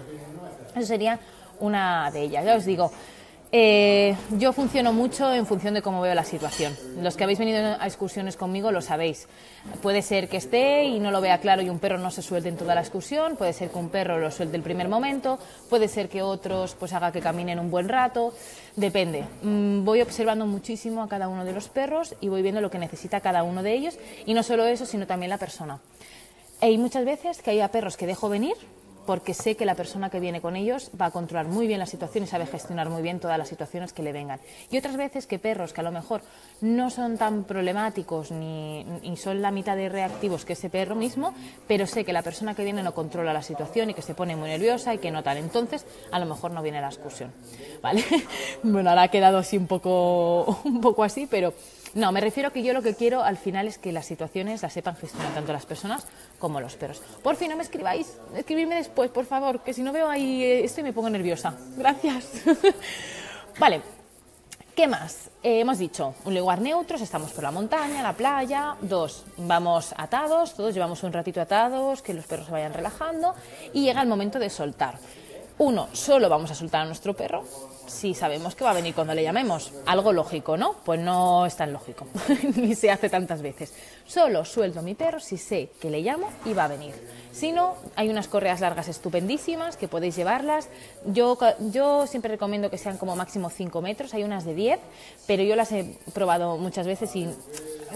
Eso 0.75 0.85
sería 0.85 1.19
una 1.59 2.12
de 2.12 2.21
ellas. 2.21 2.45
Ya 2.45 2.55
os 2.55 2.65
digo, 2.65 2.91
Eh, 3.52 4.18
yo 4.32 4.52
funciono 4.54 4.92
mucho 4.92 5.34
en 5.34 5.46
función 5.46 5.74
de 5.75 5.82
cómo 5.82 6.02
veo 6.02 6.14
la 6.14 6.24
situación. 6.24 6.75
Los 7.02 7.16
que 7.16 7.24
habéis 7.24 7.40
venido 7.40 7.78
a 7.80 7.86
excursiones 7.86 8.36
conmigo 8.38 8.72
lo 8.72 8.82
sabéis. 8.82 9.28
Puede 9.82 10.02
ser 10.02 10.28
que 10.28 10.38
esté 10.38 10.86
y 10.86 11.00
no 11.00 11.12
lo 11.12 11.22
vea 11.22 11.38
claro 11.40 11.62
y 11.62 11.70
un 11.70 11.80
perro 11.80 11.98
no 11.98 12.12
se 12.12 12.22
suelte 12.22 12.50
en 12.50 12.58
toda 12.58 12.75
la 12.75 12.82
excursión, 12.82 13.38
puede 13.38 13.54
ser 13.54 13.70
que 13.70 13.78
un 13.78 13.90
perro 13.90 14.20
lo 14.20 14.32
suelte 14.32 14.58
el 14.58 14.64
primer 14.64 14.90
momento, 14.90 15.40
puede 15.70 15.88
ser 15.88 16.10
que 16.10 16.22
otros 16.22 16.75
pues 16.75 16.94
haga 16.94 17.12
que 17.12 17.22
caminen 17.22 17.60
un 17.60 17.72
buen 17.72 17.88
rato, 17.88 18.34
depende. 18.75 19.24
Mm, 19.42 19.86
voy 19.86 20.02
observando 20.02 20.46
muchísimo 20.46 21.02
a 21.02 21.08
cada 21.08 21.28
uno 21.28 21.46
de 21.46 21.54
los 21.54 21.70
perros 21.70 22.16
y 22.22 22.30
voy 22.30 22.42
viendo 22.42 22.62
lo 22.62 22.70
que 22.70 22.80
necesita 22.80 23.22
cada 23.22 23.44
uno 23.44 23.64
de 23.64 23.74
ellos 23.74 23.98
y 24.25 24.34
no 24.34 24.44
solo 24.44 24.66
eso, 24.66 24.86
sino 24.86 25.08
también 25.08 25.30
la 25.30 25.38
persona. 25.38 25.80
Hay 26.62 26.78
muchas 26.78 27.06
veces 27.06 27.42
que 27.42 27.52
hay 27.52 27.68
perros 27.70 27.98
que 27.98 28.08
dejo 28.08 28.30
venir 28.30 28.56
porque 29.05 29.33
sé 29.33 29.55
que 29.55 29.65
la 29.65 29.75
persona 29.75 30.09
que 30.09 30.19
viene 30.19 30.41
con 30.41 30.55
ellos 30.55 30.91
va 31.00 31.07
a 31.07 31.12
controlar 31.12 31.47
muy 31.47 31.67
bien 31.67 31.79
la 31.79 31.85
situación 31.85 32.24
y 32.24 32.27
sabe 32.27 32.45
gestionar 32.45 32.89
muy 32.89 33.01
bien 33.01 33.19
todas 33.19 33.38
las 33.38 33.47
situaciones 33.47 33.93
que 33.93 34.03
le 34.03 34.12
vengan. 34.12 34.39
Y 34.71 34.77
otras 34.77 34.97
veces 34.97 35.27
que 35.27 35.39
perros 35.39 35.74
que 35.74 35.81
a 35.81 35.83
lo 35.83 35.91
mejor 35.91 36.21
no 36.62 36.89
son 36.89 37.17
tan 37.17 37.43
problemáticos 37.43 38.31
ni, 38.31 38.85
son 39.17 39.41
la 39.41 39.51
mitad 39.51 39.75
de 39.75 39.89
reactivos 39.89 40.45
que 40.45 40.53
ese 40.53 40.69
perro 40.69 40.95
mismo, 40.95 41.33
pero 41.67 41.88
sé 41.88 42.03
que 42.03 42.13
la 42.13 42.21
persona 42.21 42.55
que 42.55 42.63
viene 42.63 42.83
no 42.83 42.93
controla 42.93 43.33
la 43.33 43.41
situación 43.41 43.89
y 43.89 43.93
que 43.93 44.01
se 44.01 44.15
pone 44.15 44.35
muy 44.35 44.50
nerviosa 44.50 44.93
y 44.93 44.97
que 44.97 45.12
no 45.12 45.24
tal. 45.24 45.38
Entonces, 45.38 45.85
a 46.12 46.19
lo 46.19 46.25
mejor 46.25 46.51
no 46.51 46.62
viene 46.62 46.81
la 46.81 46.88
excursión. 46.88 47.31
¿Vale? 47.81 48.03
bueno, 48.63 48.89
ahora 48.89 49.03
ha 49.03 49.07
quedado 49.09 49.38
así 49.38 49.57
un 49.57 49.67
poco, 49.67 50.59
un 50.63 50.81
poco 50.81 51.03
así, 51.03 51.27
pero 51.27 51.53
no, 51.96 52.12
me 52.12 52.20
refiero 52.20 52.52
que 52.52 52.62
yo 52.62 52.74
lo 52.74 52.82
que 52.82 52.94
quiero 52.94 53.24
al 53.24 53.38
final 53.38 53.68
es 53.68 53.78
que 53.78 53.94
las 53.94 54.06
situaciones 54.06 54.62
las 54.62 54.74
sepan 54.74 54.98
gestionar 54.98 55.34
tanto 55.34 55.54
las 55.54 55.66
personas 55.66 56.06
como 56.40 56.60
los 56.60 56.75
perros. 56.75 57.02
Por 57.24 57.38
fin, 57.38 57.50
no 57.50 57.56
me 57.56 57.64
escribáis, 57.64 58.18
escribidme 58.36 58.75
después, 58.75 59.10
por 59.10 59.25
favor, 59.25 59.62
que 59.62 59.74
si 59.74 59.82
no 59.82 59.94
veo 59.94 60.10
ahí 60.10 60.44
esto 60.44 60.84
me 60.84 60.92
pongo 60.92 61.10
nerviosa. 61.10 61.54
Gracias. 61.78 62.44
vale, 63.60 63.82
¿Qué 64.75 64.88
más? 64.88 65.30
Eh, 65.42 65.62
hemos 65.62 65.78
dicho, 65.78 66.16
un 66.25 66.36
lugar 66.36 66.60
neutro, 66.60 66.98
estamos 66.98 67.32
por 67.32 67.46
la 67.46 67.52
montaña, 67.52 68.04
la 68.04 68.12
playa. 68.12 68.75
Dos, 68.82 69.24
vamos 69.38 69.96
atados, 69.96 70.54
todos 70.54 70.74
llevamos 70.74 71.02
un 71.04 71.14
ratito 71.14 71.40
atados, 71.40 72.02
que 72.02 72.14
los 72.14 72.25
perros 72.25 72.48
se 72.48 72.52
vayan 72.52 72.74
relajando. 72.74 73.34
Y 73.72 73.84
llega 73.84 74.02
el 74.02 74.10
momento 74.10 74.38
de 74.38 74.50
soltar. 74.50 75.00
Uno, 75.60 75.88
solo 75.94 76.28
vamos 76.28 76.52
a 76.52 76.56
soltar 76.56 76.82
a 76.82 76.86
nuestro 76.86 77.14
perro 77.14 77.46
si 77.88 78.13
sabemos 78.13 78.56
que 78.56 78.63
va 78.63 78.72
a 78.72 78.74
venir 78.74 78.94
cuando 78.94 79.13
le 79.13 79.24
llamemos. 79.24 79.72
Algo 79.86 80.13
lógico, 80.13 80.58
¿no? 80.58 80.74
Pues 80.86 81.00
no 81.00 81.46
es 81.46 81.56
tan 81.56 81.74
lógico, 81.74 82.08
ni 82.56 82.75
se 82.75 82.92
hace 82.92 83.10
tantas 83.10 83.42
veces. 83.42 83.74
Solo 84.06 84.46
suelto 84.46 84.82
mi 84.82 84.96
perro 84.96 85.20
si 85.20 85.38
sé 85.38 85.70
que 85.80 85.89
le 85.89 86.01
llamo 86.01 86.30
y 86.46 86.54
va 86.54 86.65
a 86.65 86.68
venir. 86.68 86.94
Si 87.32 87.51
no, 87.51 87.75
hay 87.96 88.10
unas 88.10 88.27
correas 88.27 88.62
largas 88.62 88.88
estupendísimas 88.88 89.75
que 89.75 89.88
podéis 89.88 90.15
llevarlas. 90.15 90.70
Yo, 91.06 91.38
yo 91.72 92.08
siempre 92.08 92.32
recomiendo 92.32 92.70
que 92.70 92.77
sean 92.77 92.98
como 92.98 93.15
máximo 93.15 93.50
5 93.50 93.82
metros, 93.82 94.13
hay 94.13 94.24
unas 94.24 94.46
de 94.46 94.54
10, 94.54 94.80
pero 95.27 95.44
yo 95.44 95.56
las 95.56 95.72
he 95.74 95.98
probado 96.13 96.58
muchas 96.58 96.88
veces 96.88 97.13
y 97.15 97.27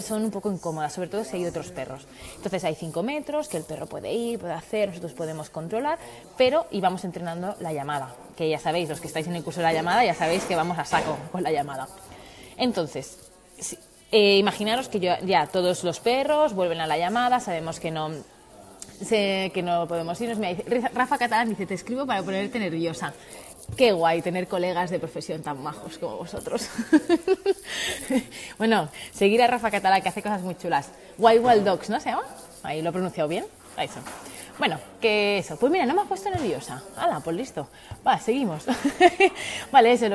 son 0.01 0.23
un 0.23 0.31
poco 0.31 0.51
incómodas, 0.51 0.93
sobre 0.93 1.09
todo 1.09 1.23
si 1.23 1.37
hay 1.37 1.45
otros 1.45 1.69
perros. 1.71 2.05
Entonces 2.35 2.63
hay 2.63 2.75
5 2.75 3.01
metros 3.03 3.47
que 3.47 3.57
el 3.57 3.63
perro 3.63 3.87
puede 3.87 4.11
ir, 4.11 4.39
puede 4.39 4.53
hacer, 4.53 4.89
nosotros 4.89 5.13
podemos 5.13 5.49
controlar, 5.49 5.99
pero 6.37 6.65
y 6.71 6.81
vamos 6.81 7.03
entrenando 7.05 7.55
la 7.59 7.71
llamada, 7.71 8.13
que 8.39 8.47
ya 8.47 8.57
sabéis, 8.57 8.87
los 8.87 9.01
que 9.01 9.07
estáis 9.07 9.27
en 9.27 9.35
el 9.35 9.43
curso 9.43 9.59
de 9.59 9.65
la 9.65 9.73
llamada, 9.73 10.05
ya 10.05 10.13
sabéis 10.13 10.45
que 10.45 10.55
vamos 10.55 10.79
a 10.79 10.85
saco 10.85 11.17
con 11.29 11.43
la 11.43 11.51
llamada. 11.51 11.89
Entonces, 12.55 13.17
eh, 14.13 14.37
imaginaros 14.37 14.87
que 14.87 15.01
ya 15.01 15.47
todos 15.47 15.83
los 15.83 15.99
perros 15.99 16.53
vuelven 16.53 16.79
a 16.79 16.87
la 16.87 16.97
llamada, 16.97 17.41
sabemos 17.41 17.81
que 17.81 17.91
no 17.91 18.11
sé 19.03 19.51
que 19.53 19.61
no 19.61 19.89
podemos 19.89 20.21
irnos. 20.21 20.39
Rafa 20.93 21.17
Catalán 21.17 21.49
dice, 21.49 21.65
te 21.65 21.73
escribo 21.73 22.05
para 22.05 22.23
ponerte 22.23 22.59
nerviosa. 22.59 23.13
Qué 23.75 23.91
guay 23.91 24.21
tener 24.21 24.47
colegas 24.47 24.89
de 24.89 24.99
profesión 24.99 25.43
tan 25.43 25.61
majos 25.61 25.97
como 25.97 26.15
vosotros. 26.15 26.69
bueno, 28.57 28.87
seguir 29.11 29.41
a 29.41 29.47
Rafa 29.47 29.69
Catalán, 29.69 30.01
que 30.01 30.07
hace 30.07 30.23
cosas 30.23 30.41
muy 30.43 30.55
chulas. 30.55 30.91
Wild 31.17 31.45
Wild 31.45 31.65
Dogs, 31.65 31.89
¿no 31.89 31.99
se 31.99 32.11
llama? 32.11 32.23
Ahí 32.63 32.81
lo 32.81 32.91
he 32.91 32.93
pronunciado 32.93 33.27
bien. 33.27 33.45
Ahí 33.75 33.89
son. 33.89 34.03
Bueno, 34.59 34.77
que 34.99 35.37
eso. 35.37 35.57
Pues 35.57 35.71
mira, 35.71 35.85
no 35.85 35.95
me 35.95 36.01
has 36.01 36.07
puesto 36.07 36.29
nerviosa. 36.29 36.83
Hala, 36.97 37.21
pues 37.21 37.35
listo. 37.35 37.67
Va, 38.05 38.19
seguimos. 38.19 38.65
vale, 39.71 39.93
eso. 39.93 40.05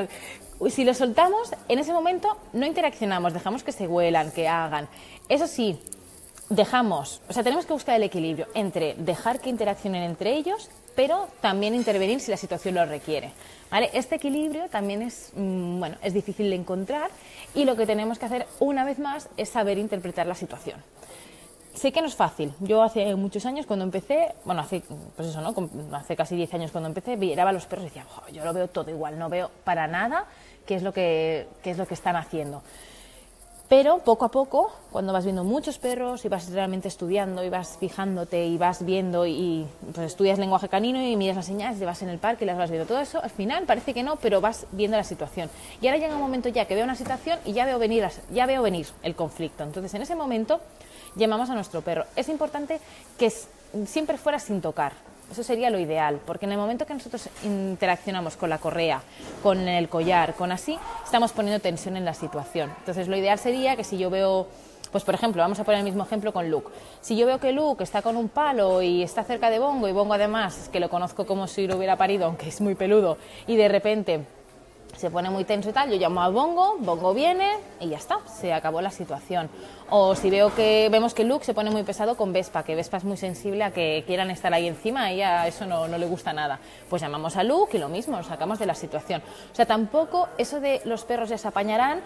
Si 0.69 0.85
lo 0.85 0.93
soltamos, 0.93 1.51
en 1.67 1.79
ese 1.79 1.91
momento 1.91 2.37
no 2.53 2.65
interaccionamos, 2.65 3.33
dejamos 3.33 3.63
que 3.63 3.71
se 3.71 3.87
huelan, 3.87 4.31
que 4.31 4.47
hagan. 4.47 4.87
Eso 5.27 5.47
sí, 5.47 5.79
dejamos, 6.49 7.21
o 7.27 7.33
sea, 7.33 7.43
tenemos 7.43 7.65
que 7.65 7.73
buscar 7.73 7.95
el 7.95 8.03
equilibrio 8.03 8.47
entre 8.53 8.93
dejar 8.95 9.39
que 9.39 9.49
interaccionen 9.49 10.03
entre 10.03 10.35
ellos, 10.35 10.69
pero 10.95 11.27
también 11.41 11.75
intervenir 11.75 12.21
si 12.21 12.31
la 12.31 12.37
situación 12.37 12.75
lo 12.75 12.85
requiere. 12.85 13.31
¿vale? 13.69 13.89
Este 13.93 14.15
equilibrio 14.15 14.69
también 14.69 15.01
es, 15.01 15.31
mm, 15.35 15.79
bueno, 15.79 15.97
es 16.01 16.13
difícil 16.13 16.49
de 16.49 16.55
encontrar 16.55 17.09
y 17.53 17.65
lo 17.65 17.75
que 17.75 17.85
tenemos 17.85 18.19
que 18.19 18.25
hacer 18.25 18.47
una 18.59 18.85
vez 18.85 18.99
más 18.99 19.27
es 19.37 19.49
saber 19.49 19.77
interpretar 19.77 20.27
la 20.27 20.35
situación. 20.35 20.81
Sé 21.75 21.91
que 21.91 22.01
no 22.01 22.07
es 22.07 22.15
fácil. 22.15 22.53
Yo 22.61 22.81
hace 22.81 23.13
muchos 23.15 23.45
años 23.45 23.65
cuando 23.65 23.83
empecé, 23.83 24.33
bueno, 24.45 24.61
hace, 24.61 24.81
pues 25.15 25.27
eso, 25.27 25.41
¿no? 25.41 25.53
hace 25.95 26.15
casi 26.15 26.35
10 26.35 26.53
años 26.53 26.71
cuando 26.71 26.87
empecé, 26.87 27.17
miraba 27.17 27.49
a 27.49 27.53
los 27.53 27.65
perros 27.65 27.85
y 27.85 27.87
decía, 27.89 28.05
yo 28.31 28.45
lo 28.45 28.53
veo 28.53 28.69
todo 28.69 28.89
igual, 28.89 29.19
no 29.19 29.27
veo 29.29 29.51
para 29.65 29.85
nada 29.85 30.25
qué 30.65 30.75
es 30.75 30.83
lo 30.83 30.93
que, 30.93 31.47
qué 31.61 31.71
es 31.71 31.77
lo 31.77 31.85
que 31.85 31.93
están 31.93 32.15
haciendo. 32.15 32.61
Pero 33.67 33.97
poco 33.97 34.25
a 34.25 34.29
poco, 34.29 34.71
cuando 34.91 35.11
vas 35.11 35.25
viendo 35.25 35.43
muchos 35.43 35.79
perros 35.79 36.23
y 36.23 36.29
vas 36.29 36.51
realmente 36.51 36.87
estudiando 36.87 37.43
y 37.43 37.49
vas 37.49 37.77
fijándote 37.79 38.45
y 38.45 38.59
vas 38.59 38.85
viendo 38.85 39.25
y 39.25 39.65
pues 39.93 40.05
estudias 40.05 40.37
lenguaje 40.37 40.69
canino 40.69 41.01
y 41.01 41.15
miras 41.15 41.35
las 41.35 41.47
señales, 41.47 41.79
te 41.79 41.85
vas 41.85 42.01
en 42.03 42.09
el 42.09 42.19
parque 42.19 42.45
y 42.45 42.47
las 42.47 42.57
vas 42.57 42.69
viendo 42.69 42.87
todo 42.87 42.99
eso, 42.99 43.21
al 43.23 43.31
final 43.31 43.65
parece 43.65 43.95
que 43.95 44.03
no, 44.03 44.17
pero 44.17 44.39
vas 44.39 44.67
viendo 44.71 44.95
la 44.97 45.03
situación. 45.03 45.49
Y 45.81 45.87
ahora 45.87 45.97
llega 45.97 46.13
un 46.13 46.21
momento 46.21 46.47
ya 46.47 46.65
que 46.65 46.75
veo 46.75 46.83
una 46.83 46.95
situación 46.95 47.39
y 47.43 47.53
ya 47.53 47.65
veo 47.65 47.79
venir, 47.79 48.07
ya 48.31 48.45
veo 48.45 48.61
venir 48.61 48.85
el 49.01 49.15
conflicto. 49.15 49.63
Entonces, 49.63 49.91
en 49.95 50.03
ese 50.03 50.15
momento 50.15 50.61
llamamos 51.15 51.49
a 51.49 51.55
nuestro 51.55 51.81
perro. 51.81 52.05
Es 52.15 52.29
importante 52.29 52.79
que 53.17 53.31
siempre 53.85 54.17
fuera 54.17 54.39
sin 54.39 54.61
tocar. 54.61 54.93
Eso 55.31 55.43
sería 55.43 55.71
lo 55.71 55.79
ideal, 55.79 56.19
porque 56.25 56.45
en 56.45 56.51
el 56.51 56.57
momento 56.57 56.85
que 56.85 56.93
nosotros 56.93 57.29
interaccionamos 57.43 58.35
con 58.37 58.49
la 58.49 58.59
correa, 58.59 59.01
con 59.41 59.67
el 59.67 59.89
collar, 59.89 60.35
con 60.35 60.51
así, 60.51 60.77
estamos 61.03 61.31
poniendo 61.31 61.59
tensión 61.59 61.97
en 61.97 62.05
la 62.05 62.13
situación. 62.13 62.71
Entonces, 62.79 63.07
lo 63.07 63.17
ideal 63.17 63.39
sería 63.39 63.75
que 63.75 63.83
si 63.83 63.97
yo 63.97 64.11
veo, 64.11 64.47
pues 64.91 65.03
por 65.03 65.15
ejemplo, 65.15 65.41
vamos 65.41 65.59
a 65.59 65.63
poner 65.63 65.79
el 65.79 65.85
mismo 65.85 66.03
ejemplo 66.03 66.31
con 66.31 66.51
Luke. 66.51 66.69
Si 67.01 67.17
yo 67.17 67.25
veo 67.25 67.39
que 67.39 67.53
Luke 67.53 67.83
está 67.83 68.03
con 68.03 68.17
un 68.17 68.29
palo 68.29 68.83
y 68.83 69.01
está 69.01 69.23
cerca 69.23 69.49
de 69.49 69.57
Bongo, 69.57 69.87
y 69.87 69.93
Bongo 69.93 70.13
además, 70.13 70.69
que 70.71 70.79
lo 70.79 70.89
conozco 70.89 71.25
como 71.25 71.47
si 71.47 71.65
lo 71.65 71.75
hubiera 71.75 71.95
parido, 71.95 72.27
aunque 72.27 72.49
es 72.49 72.61
muy 72.61 72.75
peludo, 72.75 73.17
y 73.47 73.55
de 73.55 73.67
repente 73.67 74.25
se 74.97 75.09
pone 75.09 75.29
muy 75.29 75.43
tenso 75.43 75.69
y 75.69 75.73
tal, 75.73 75.89
yo 75.89 75.97
llamo 75.97 76.21
a 76.21 76.29
Bongo, 76.29 76.77
Bongo 76.79 77.13
viene 77.13 77.57
y 77.79 77.89
ya 77.89 77.97
está, 77.97 78.19
se 78.27 78.53
acabó 78.53 78.81
la 78.81 78.91
situación. 78.91 79.49
O 79.89 80.15
si 80.15 80.29
veo 80.29 80.53
que 80.55 80.89
vemos 80.91 81.13
que 81.13 81.23
Luke 81.23 81.45
se 81.45 81.53
pone 81.53 81.69
muy 81.69 81.83
pesado 81.83 82.15
con 82.15 82.33
Vespa, 82.33 82.63
que 82.63 82.75
Vespa 82.75 82.97
es 82.97 83.03
muy 83.03 83.17
sensible 83.17 83.63
a 83.63 83.71
que 83.71 84.03
quieran 84.07 84.31
estar 84.31 84.53
ahí 84.53 84.67
encima, 84.67 85.03
a 85.03 85.11
ella 85.11 85.47
eso 85.47 85.65
no, 85.65 85.87
no 85.87 85.97
le 85.97 86.05
gusta 86.05 86.33
nada. 86.33 86.59
Pues 86.89 87.01
llamamos 87.01 87.35
a 87.35 87.43
Luke 87.43 87.77
y 87.77 87.79
lo 87.79 87.89
mismo, 87.89 88.21
sacamos 88.23 88.57
de 88.57 88.65
la 88.65 88.75
situación. 88.75 89.21
O 89.51 89.55
sea, 89.55 89.65
tampoco 89.65 90.29
eso 90.37 90.59
de 90.59 90.81
los 90.85 91.03
perros 91.03 91.29
ya 91.29 91.37
se 91.37 91.47
apañarán 91.47 92.01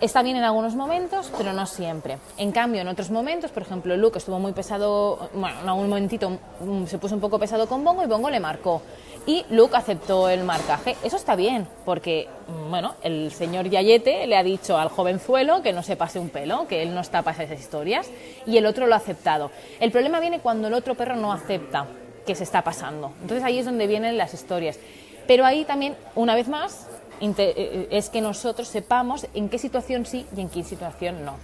Está 0.00 0.22
bien 0.22 0.36
en 0.36 0.44
algunos 0.44 0.76
momentos, 0.76 1.32
pero 1.36 1.52
no 1.52 1.66
siempre. 1.66 2.18
En 2.36 2.52
cambio, 2.52 2.82
en 2.82 2.86
otros 2.86 3.10
momentos, 3.10 3.50
por 3.50 3.64
ejemplo, 3.64 3.96
Luke 3.96 4.18
estuvo 4.18 4.38
muy 4.38 4.52
pesado, 4.52 5.28
bueno, 5.34 5.60
en 5.60 5.68
algún 5.68 5.88
momentito 5.88 6.38
mm, 6.60 6.86
se 6.86 6.98
puso 6.98 7.16
un 7.16 7.20
poco 7.20 7.36
pesado 7.40 7.66
con 7.66 7.82
Bongo 7.82 8.04
y 8.04 8.06
Bongo 8.06 8.30
le 8.30 8.38
marcó 8.38 8.80
y 9.26 9.44
Luke 9.50 9.76
aceptó 9.76 10.28
el 10.28 10.44
marcaje. 10.44 10.96
Eso 11.02 11.16
está 11.16 11.34
bien, 11.34 11.66
porque 11.84 12.28
mm, 12.46 12.70
bueno, 12.70 12.94
el 13.02 13.32
señor 13.32 13.68
Yayete 13.68 14.28
le 14.28 14.36
ha 14.36 14.44
dicho 14.44 14.78
al 14.78 14.88
jovenzuelo 14.88 15.62
que 15.62 15.72
no 15.72 15.82
se 15.82 15.96
pase 15.96 16.20
un 16.20 16.28
pelo, 16.28 16.68
que 16.68 16.80
él 16.82 16.94
no 16.94 17.00
está 17.00 17.22
para 17.22 17.42
esas 17.42 17.58
historias, 17.58 18.08
y 18.46 18.56
el 18.56 18.66
otro 18.66 18.86
lo 18.86 18.94
ha 18.94 18.98
aceptado. 18.98 19.50
El 19.80 19.90
problema 19.90 20.20
viene 20.20 20.38
cuando 20.38 20.68
el 20.68 20.74
otro 20.74 20.94
perro 20.94 21.16
no 21.16 21.32
acepta 21.32 21.86
que 22.24 22.36
se 22.36 22.44
está 22.44 22.62
pasando. 22.62 23.14
Entonces 23.20 23.42
ahí 23.42 23.58
es 23.58 23.64
donde 23.64 23.88
vienen 23.88 24.16
las 24.16 24.32
historias. 24.32 24.78
Pero 25.26 25.44
ahí 25.44 25.64
también, 25.64 25.94
una 26.14 26.34
vez 26.34 26.48
más, 26.48 26.88
es 27.20 28.10
que 28.10 28.20
nosotros 28.20 28.68
sepamos 28.68 29.26
en 29.34 29.48
qué 29.48 29.58
situación 29.58 30.06
sí 30.06 30.26
y 30.36 30.40
en 30.40 30.48
qué 30.48 30.64
situación 30.64 31.24
no. 31.24 31.36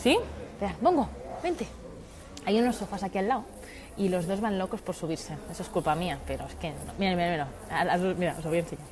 ¿Sí? 0.00 0.18
Bongo, 0.80 1.08
vente. 1.42 1.66
Hay 2.44 2.58
unos 2.58 2.76
sofás 2.76 3.02
aquí 3.02 3.18
al 3.18 3.28
lado 3.28 3.44
y 3.96 4.08
los 4.08 4.26
dos 4.26 4.40
van 4.40 4.58
locos 4.58 4.80
por 4.80 4.94
subirse. 4.94 5.34
Eso 5.50 5.62
es 5.62 5.68
culpa 5.68 5.94
mía, 5.94 6.18
pero 6.26 6.46
es 6.46 6.54
que... 6.54 6.72
Mira, 6.98 7.16
mira, 7.16 7.48
mira, 7.70 8.14
mira, 8.14 8.34
os 8.38 8.44
lo 8.44 8.50
voy 8.50 8.58
a 8.58 8.60
enseñar. 8.60 8.86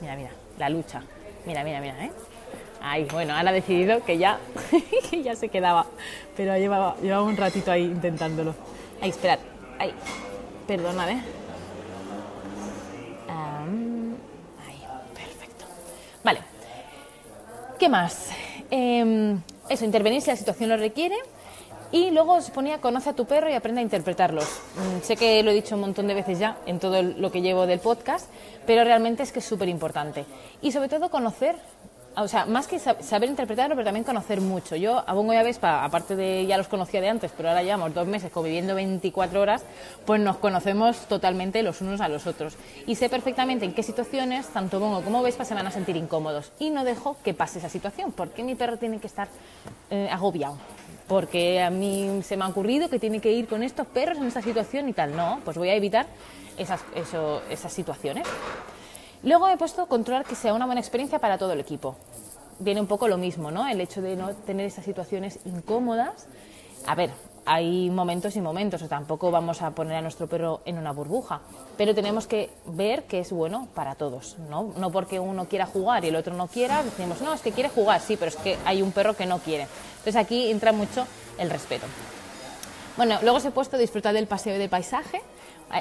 Mira, 0.00 0.16
mira, 0.16 0.30
la 0.58 0.68
lucha. 0.68 1.02
Mira, 1.46 1.62
mira, 1.62 1.80
mira, 1.80 2.04
¿eh? 2.04 2.10
Ahí, 2.80 3.06
bueno, 3.10 3.34
ahora 3.34 3.50
ha 3.50 3.52
decidido 3.52 4.04
que 4.04 4.18
ya, 4.18 4.38
que 5.10 5.22
ya 5.22 5.34
se 5.34 5.48
quedaba, 5.48 5.86
pero 6.36 6.56
llevaba, 6.56 6.96
llevaba 7.02 7.22
un 7.22 7.36
ratito 7.36 7.70
ahí 7.70 7.84
intentándolo. 7.84 8.54
Ahí, 9.00 9.10
esperad, 9.10 9.38
ahí, 9.78 9.92
perdonad, 10.66 11.10
¿eh? 11.10 11.22
ahí, 14.66 14.82
perfecto. 15.14 15.64
Vale, 16.26 16.40
¿qué 17.78 17.88
más? 17.88 18.30
Em, 18.68 19.40
eso, 19.68 19.84
intervenir 19.84 20.20
si 20.20 20.30
la 20.30 20.36
situación 20.36 20.70
lo 20.70 20.76
requiere 20.76 21.14
Y 21.92 22.10
luego 22.10 22.40
se 22.40 22.50
ponía 22.50 22.80
conoce 22.80 23.10
a 23.10 23.12
tu 23.12 23.26
perro 23.26 23.48
y 23.48 23.52
aprende 23.52 23.80
a 23.80 23.84
interpretarlos. 23.84 24.44
Mm, 24.44 25.02
sé 25.04 25.14
que 25.14 25.40
lo 25.44 25.52
he 25.52 25.54
dicho 25.54 25.76
un 25.76 25.82
montón 25.82 26.08
de 26.08 26.14
veces 26.14 26.40
ya 26.40 26.58
en 26.66 26.80
todo 26.80 27.00
lo 27.00 27.30
que 27.30 27.42
llevo 27.42 27.64
del 27.68 27.78
podcast, 27.78 28.28
pero 28.66 28.82
realmente 28.82 29.22
es 29.22 29.30
que 29.30 29.38
es 29.38 29.44
súper 29.44 29.68
importante. 29.68 30.24
Y 30.62 30.72
sobre 30.72 30.88
todo 30.88 31.10
conocer 31.10 31.54
o 32.16 32.28
sea, 32.28 32.46
más 32.46 32.66
que 32.66 32.78
saber 32.78 33.28
interpretarlo, 33.28 33.74
pero 33.74 33.84
también 33.84 34.04
conocer 34.04 34.40
mucho. 34.40 34.74
Yo 34.74 35.02
a 35.06 35.12
Bongo 35.12 35.34
y 35.34 35.36
a 35.36 35.42
Vespa, 35.42 35.84
aparte 35.84 36.16
de 36.16 36.46
ya 36.46 36.56
los 36.56 36.66
conocía 36.66 37.00
de 37.00 37.10
antes, 37.10 37.30
pero 37.36 37.50
ahora 37.50 37.62
llevamos 37.62 37.92
dos 37.92 38.06
meses 38.06 38.30
conviviendo 38.30 38.74
24 38.74 39.40
horas, 39.40 39.64
pues 40.06 40.20
nos 40.20 40.38
conocemos 40.38 40.96
totalmente 41.08 41.62
los 41.62 41.82
unos 41.82 42.00
a 42.00 42.08
los 42.08 42.26
otros. 42.26 42.56
Y 42.86 42.94
sé 42.94 43.10
perfectamente 43.10 43.66
en 43.66 43.74
qué 43.74 43.82
situaciones 43.82 44.46
tanto 44.48 44.80
Bongo 44.80 45.02
como 45.02 45.22
Vespa 45.22 45.44
se 45.44 45.54
van 45.54 45.66
a 45.66 45.70
sentir 45.70 45.96
incómodos. 45.96 46.52
Y 46.58 46.70
no 46.70 46.84
dejo 46.84 47.16
que 47.22 47.34
pase 47.34 47.58
esa 47.58 47.68
situación, 47.68 48.12
porque 48.12 48.42
mi 48.42 48.54
perro 48.54 48.78
tiene 48.78 48.98
que 48.98 49.08
estar 49.08 49.28
eh, 49.90 50.08
agobiado. 50.10 50.56
Porque 51.08 51.62
a 51.62 51.70
mí 51.70 52.22
se 52.22 52.36
me 52.36 52.44
ha 52.44 52.48
ocurrido 52.48 52.88
que 52.88 52.98
tiene 52.98 53.20
que 53.20 53.30
ir 53.30 53.46
con 53.46 53.62
estos 53.62 53.86
perros 53.86 54.16
en 54.18 54.24
esta 54.24 54.40
situación 54.40 54.88
y 54.88 54.94
tal. 54.94 55.14
No, 55.14 55.40
pues 55.44 55.58
voy 55.58 55.68
a 55.68 55.74
evitar 55.74 56.06
esas, 56.56 56.80
esas 57.50 57.72
situaciones. 57.72 58.26
Luego 59.22 59.48
he 59.48 59.56
puesto 59.56 59.86
controlar 59.86 60.24
que 60.24 60.34
sea 60.34 60.54
una 60.54 60.66
buena 60.66 60.80
experiencia 60.80 61.18
para 61.18 61.38
todo 61.38 61.52
el 61.52 61.60
equipo. 61.60 61.96
Viene 62.58 62.80
un 62.80 62.86
poco 62.86 63.08
lo 63.08 63.18
mismo, 63.18 63.50
¿no? 63.50 63.68
El 63.68 63.80
hecho 63.80 64.00
de 64.00 64.16
no 64.16 64.30
tener 64.34 64.66
esas 64.66 64.84
situaciones 64.84 65.38
incómodas. 65.44 66.26
A 66.86 66.94
ver, 66.94 67.10
hay 67.46 67.90
momentos 67.90 68.34
y 68.34 68.40
momentos, 68.40 68.82
o 68.82 68.88
tampoco 68.88 69.30
vamos 69.30 69.62
a 69.62 69.70
poner 69.70 69.96
a 69.96 70.02
nuestro 70.02 70.26
perro 70.26 70.60
en 70.64 70.78
una 70.78 70.90
burbuja, 70.90 71.40
pero 71.76 71.94
tenemos 71.94 72.26
que 72.26 72.50
ver 72.66 73.04
que 73.04 73.20
es 73.20 73.30
bueno 73.30 73.68
para 73.72 73.94
todos, 73.94 74.36
¿no? 74.50 74.72
No 74.76 74.90
porque 74.90 75.20
uno 75.20 75.46
quiera 75.46 75.64
jugar 75.64 76.04
y 76.04 76.08
el 76.08 76.16
otro 76.16 76.34
no 76.34 76.48
quiera, 76.48 76.82
decimos, 76.82 77.20
no, 77.20 77.32
es 77.32 77.40
que 77.40 77.52
quiere 77.52 77.68
jugar, 77.68 78.00
sí, 78.00 78.16
pero 78.16 78.30
es 78.30 78.36
que 78.36 78.58
hay 78.64 78.82
un 78.82 78.90
perro 78.90 79.14
que 79.14 79.26
no 79.26 79.38
quiere. 79.38 79.68
Entonces 79.98 80.16
aquí 80.16 80.50
entra 80.50 80.72
mucho 80.72 81.06
el 81.38 81.48
respeto. 81.48 81.86
Bueno, 82.96 83.18
luego 83.22 83.36
os 83.36 83.44
he 83.44 83.52
puesto 83.52 83.78
disfrutar 83.78 84.12
del 84.12 84.26
paseo 84.26 84.56
y 84.56 84.58
del 84.58 84.68
paisaje, 84.68 85.22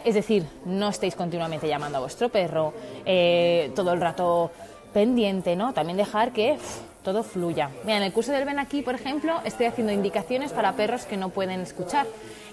es 0.03 0.15
decir, 0.15 0.45
no 0.65 0.89
estéis 0.89 1.15
continuamente 1.15 1.67
llamando 1.67 1.97
a 1.97 2.01
vuestro 2.01 2.29
perro, 2.29 2.73
eh, 3.05 3.71
todo 3.75 3.93
el 3.93 4.01
rato 4.01 4.51
pendiente, 4.93 5.55
¿no? 5.55 5.73
También 5.73 5.97
dejar 5.97 6.31
que 6.31 6.57
todo 7.03 7.21
fluya. 7.23 7.69
Mira, 7.83 7.97
en 7.97 8.03
el 8.03 8.13
curso 8.13 8.31
del 8.31 8.45
Ven 8.45 8.59
aquí, 8.59 8.81
por 8.81 8.95
ejemplo, 8.95 9.39
estoy 9.45 9.67
haciendo 9.67 9.93
indicaciones 9.93 10.51
para 10.51 10.73
perros 10.73 11.05
que 11.05 11.17
no 11.17 11.29
pueden 11.29 11.61
escuchar. 11.61 12.07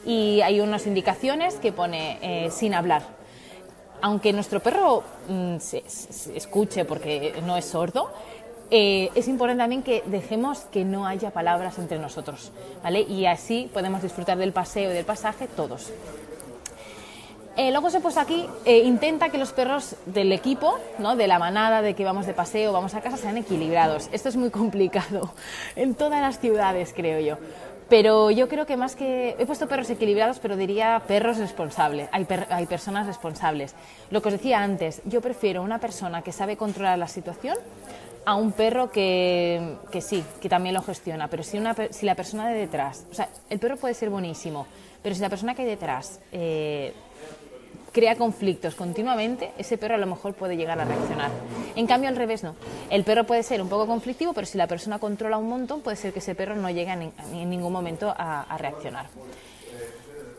Y 0.05 0.41
hay 0.43 0.61
unas 0.61 0.87
indicaciones 0.87 1.55
que 1.55 1.73
pone 1.73 2.19
eh, 2.21 2.51
sin 2.51 2.75
hablar. 2.75 3.03
Aunque 4.03 4.33
nuestro 4.33 4.61
perro 4.61 5.05
mm, 5.29 5.59
se, 5.59 5.85
escuche 6.35 6.85
porque 6.85 7.35
no 7.47 7.57
es 7.57 7.65
sordo, 7.65 8.11
eh, 8.71 9.11
es 9.15 9.29
importante 9.29 9.63
también 9.63 9.83
que 9.83 10.03
dejemos 10.07 10.61
que 10.73 10.85
no 10.85 11.07
haya 11.07 11.31
palabras 11.31 11.79
entre 11.79 11.99
nosotros, 11.99 12.53
¿vale? 12.83 13.03
Y 13.03 13.27
así 13.27 13.71
podemos 13.73 14.03
disfrutar 14.03 14.39
del 14.39 14.53
paseo 14.53 14.91
y 14.91 14.95
del 14.95 15.05
pasaje 15.05 15.47
todos. 15.47 15.93
Eh, 17.55 17.71
luego 17.71 17.91
se 17.91 18.01
puesto 18.01 18.19
aquí, 18.19 18.49
eh, 18.65 18.79
intenta 18.79 19.29
que 19.29 19.37
los 19.37 19.53
perros 19.53 19.95
del 20.07 20.33
equipo, 20.33 20.79
¿no? 20.99 21.17
de 21.17 21.27
la 21.27 21.39
manada, 21.39 21.83
de 21.83 21.95
que 21.95 22.03
vamos 22.03 22.25
de 22.25 22.33
paseo, 22.33 22.73
vamos 22.73 22.95
a 22.95 23.03
casa, 23.03 23.19
sean 23.19 23.37
equilibrados. 23.37 24.09
Esto 24.11 24.31
es 24.31 24.37
muy 24.37 24.49
complicado 24.49 25.35
en 25.77 25.95
todas 25.95 26.23
las 26.23 26.41
ciudades, 26.41 26.95
creo 26.97 27.21
yo. 27.21 27.37
Pero 27.91 28.31
yo 28.31 28.49
creo 28.49 28.65
que 28.65 28.79
más 28.79 28.97
que... 28.97 29.37
He 29.39 29.45
puesto 29.45 29.69
perros 29.69 29.91
equilibrados, 29.91 30.39
pero 30.39 30.57
diría 30.57 31.03
perros 31.07 31.37
responsables. 31.37 32.09
Hay, 32.11 32.27
hay 32.49 32.65
personas 32.65 33.07
responsables. 33.07 33.75
Lo 34.11 34.23
que 34.23 34.29
os 34.29 34.33
decía 34.33 34.63
antes, 34.63 35.03
yo 35.05 35.21
prefiero 35.21 35.61
una 35.61 35.79
persona 35.79 36.23
que 36.23 36.33
sabe 36.33 36.57
controlar 36.57 36.99
la 36.99 37.09
situación 37.09 37.59
a 38.25 38.35
un 38.35 38.53
perro 38.53 38.91
que, 38.91 39.77
que 39.91 40.01
sí, 40.01 40.25
que 40.41 40.49
también 40.49 40.75
lo 40.75 40.81
gestiona. 40.81 41.29
Pero 41.29 41.43
si, 41.43 41.59
una, 41.59 41.77
si 41.91 42.07
la 42.07 42.15
persona 42.15 42.49
de 42.49 42.55
detrás... 42.55 43.05
O 43.11 43.15
sea, 43.15 43.29
el 43.51 43.59
perro 43.59 43.77
puede 43.77 43.93
ser 43.93 44.09
buenísimo, 44.09 44.67
pero 45.03 45.15
si 45.15 45.21
la 45.21 45.29
persona 45.29 45.55
que 45.55 45.61
hay 45.61 45.69
detrás... 45.69 46.19
Eh, 46.33 46.95
crea 47.93 48.17
conflictos 48.17 48.75
continuamente, 48.75 49.53
ese 49.59 49.77
perro 49.77 49.95
a 49.95 49.99
lo 49.99 50.07
mejor 50.07 50.35
puede 50.35 50.57
llegar 50.57 50.81
a 50.81 50.85
reaccionar. 50.85 51.31
En 51.77 51.87
cambio, 51.87 52.09
al 52.09 52.17
revés 52.17 52.43
no. 52.43 52.55
El 52.91 53.05
perro 53.05 53.25
puede 53.25 53.43
ser 53.43 53.61
un 53.61 53.69
poco 53.69 53.87
conflictivo, 53.87 54.33
pero 54.33 54.47
si 54.47 54.59
la 54.59 54.67
persona 54.67 54.99
controla 54.99 55.37
un 55.37 55.49
montón, 55.49 55.83
puede 55.83 55.97
ser 55.97 56.13
que 56.13 56.19
ese 56.19 56.35
perro 56.35 56.57
no 56.57 56.71
llegue 56.71 56.91
en, 56.91 57.51
ningún 57.51 57.73
momento 57.73 58.13
a, 58.17 58.57
reaccionar. 58.59 59.07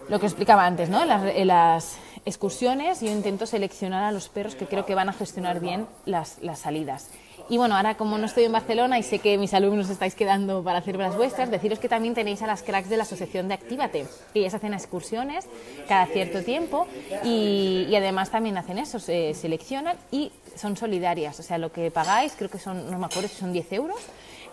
Lo 0.09 0.19
que 0.19 0.25
explicaba 0.25 0.65
antes, 0.65 0.89
¿no? 0.89 1.01
En 1.01 1.47
las, 1.47 1.97
excursiones 2.25 3.01
yo 3.01 3.11
intento 3.11 3.45
seleccionar 3.45 4.05
a 4.05 4.11
los 4.13 4.29
perros 4.29 4.55
que 4.55 4.65
creo 4.65 4.85
que 4.85 4.95
van 4.95 5.09
a 5.09 5.13
gestionar 5.13 5.59
bien 5.59 5.87
las, 6.05 6.37
las 6.41 6.59
salidas. 6.59 7.09
Y 7.49 7.57
bueno, 7.57 7.75
ahora 7.75 7.95
como 7.95 8.17
no 8.17 8.25
estoy 8.25 8.45
en 8.45 8.53
Barcelona 8.53 8.97
y 8.97 9.03
sé 9.03 9.19
que 9.19 9.37
mis 9.37 9.53
alumnos 9.53 9.89
estáis 9.89 10.15
quedando 10.15 10.63
para 10.63 10.79
hacer 10.79 10.95
las 10.95 11.15
vuestras, 11.15 11.51
deciros 11.51 11.77
que 11.77 11.89
también 11.89 12.13
tenéis 12.13 12.41
a 12.41 12.47
las 12.47 12.63
cracks 12.63 12.89
de 12.89 12.95
la 12.97 13.03
asociación 13.03 13.47
de 13.49 13.55
Actívate. 13.55 14.05
Ellas 14.33 14.53
hacen 14.53 14.73
excursiones 14.73 15.45
cada 15.87 16.05
cierto 16.05 16.41
tiempo 16.41 16.87
y, 17.23 17.93
además 17.95 18.31
también 18.31 18.57
hacen 18.57 18.77
eso, 18.77 18.97
se 18.99 19.33
seleccionan 19.33 19.97
y 20.09 20.31
son 20.55 20.77
solidarias. 20.77 21.39
O 21.39 21.43
sea, 21.43 21.57
lo 21.57 21.71
que 21.71 21.91
pagáis, 21.91 22.33
creo 22.37 22.49
que 22.49 22.59
son, 22.59 22.89
no 22.89 22.97
me 22.97 23.07
acuerdo 23.07 23.27
si 23.27 23.35
son 23.35 23.51
10 23.51 23.73
euros, 23.73 23.99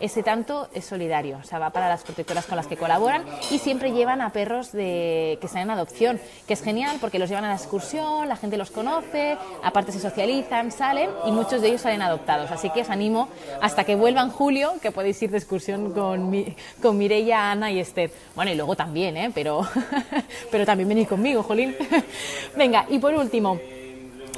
ese 0.00 0.22
tanto 0.22 0.68
es 0.74 0.84
solidario, 0.84 1.38
o 1.38 1.44
sea, 1.44 1.58
va 1.58 1.70
para 1.70 1.88
las 1.88 2.02
protectoras 2.02 2.46
con 2.46 2.56
las 2.56 2.66
que 2.66 2.76
colaboran 2.76 3.24
y 3.50 3.58
siempre 3.58 3.92
llevan 3.92 4.20
a 4.20 4.30
perros 4.30 4.70
que 4.70 5.38
están 5.42 5.62
en 5.62 5.70
adopción, 5.70 6.20
que 6.46 6.54
es 6.54 6.62
genial 6.62 6.96
porque 7.00 7.18
los 7.18 7.28
llevan 7.28 7.44
a 7.44 7.48
la 7.48 7.56
excursión, 7.56 8.28
la 8.28 8.36
gente 8.36 8.56
los 8.56 8.70
conoce, 8.70 9.36
aparte 9.62 9.92
se 9.92 10.00
socializan, 10.00 10.72
salen 10.72 11.10
y 11.26 11.32
muchos 11.32 11.62
de 11.62 11.68
ellos 11.68 11.82
salen 11.82 12.02
adoptados. 12.02 12.50
Así 12.50 12.70
que 12.70 12.82
os 12.82 12.90
animo 12.90 13.28
hasta 13.60 13.84
que 13.84 13.94
vuelvan 13.94 14.30
julio, 14.30 14.74
que 14.80 14.90
podéis 14.90 15.22
ir 15.22 15.30
de 15.30 15.38
excursión 15.38 15.92
con, 15.92 16.30
mi, 16.30 16.56
con 16.80 16.96
Mireia, 16.96 17.50
Ana 17.50 17.70
y 17.70 17.80
Esther. 17.80 18.10
Bueno, 18.34 18.50
y 18.50 18.54
luego 18.54 18.76
también, 18.76 19.16
¿eh? 19.16 19.30
pero, 19.34 19.66
pero 20.50 20.64
también 20.64 20.88
venid 20.88 21.08
conmigo, 21.08 21.42
Jolín. 21.42 21.76
Venga, 22.56 22.86
y 22.88 22.98
por 22.98 23.14
último, 23.14 23.58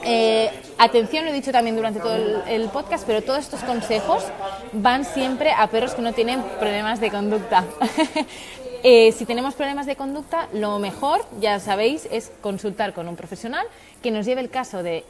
eh, 0.05 0.51
atención, 0.79 1.25
lo 1.25 1.31
he 1.31 1.35
dicho 1.35 1.53
también 1.53 1.77
durante 1.77 2.01
todo 2.01 2.15
el, 2.47 2.69
podcast, 2.71 3.07
pero 3.07 3.23
todos 3.23 3.41
estos 3.41 3.61
consejos 3.61 4.25
van 4.73 5.05
siempre 5.05 5.53
a 5.53 5.67
perros 5.69 5.95
que 5.95 6.03
no 6.03 6.13
tienen 6.13 6.43
problemas 6.59 7.01
de 7.01 7.11
conducta. 7.11 7.65
Eh, 8.85 9.13
si 9.13 9.27
tenemos 9.27 9.55
problemas 9.55 9.87
de 9.87 9.95
conducta, 9.95 10.49
lo 10.53 10.81
mejor, 10.81 11.25
ya 11.41 11.61
sabéis, 11.61 12.09
es 12.11 12.33
consultar 12.41 12.95
con 12.95 13.07
un 13.07 13.15
profesional 13.15 13.65
que 14.03 14.11
nos 14.11 14.27
lleve 14.27 14.41
el 14.41 14.51
caso 14.51 14.83
de, 14.83 15.05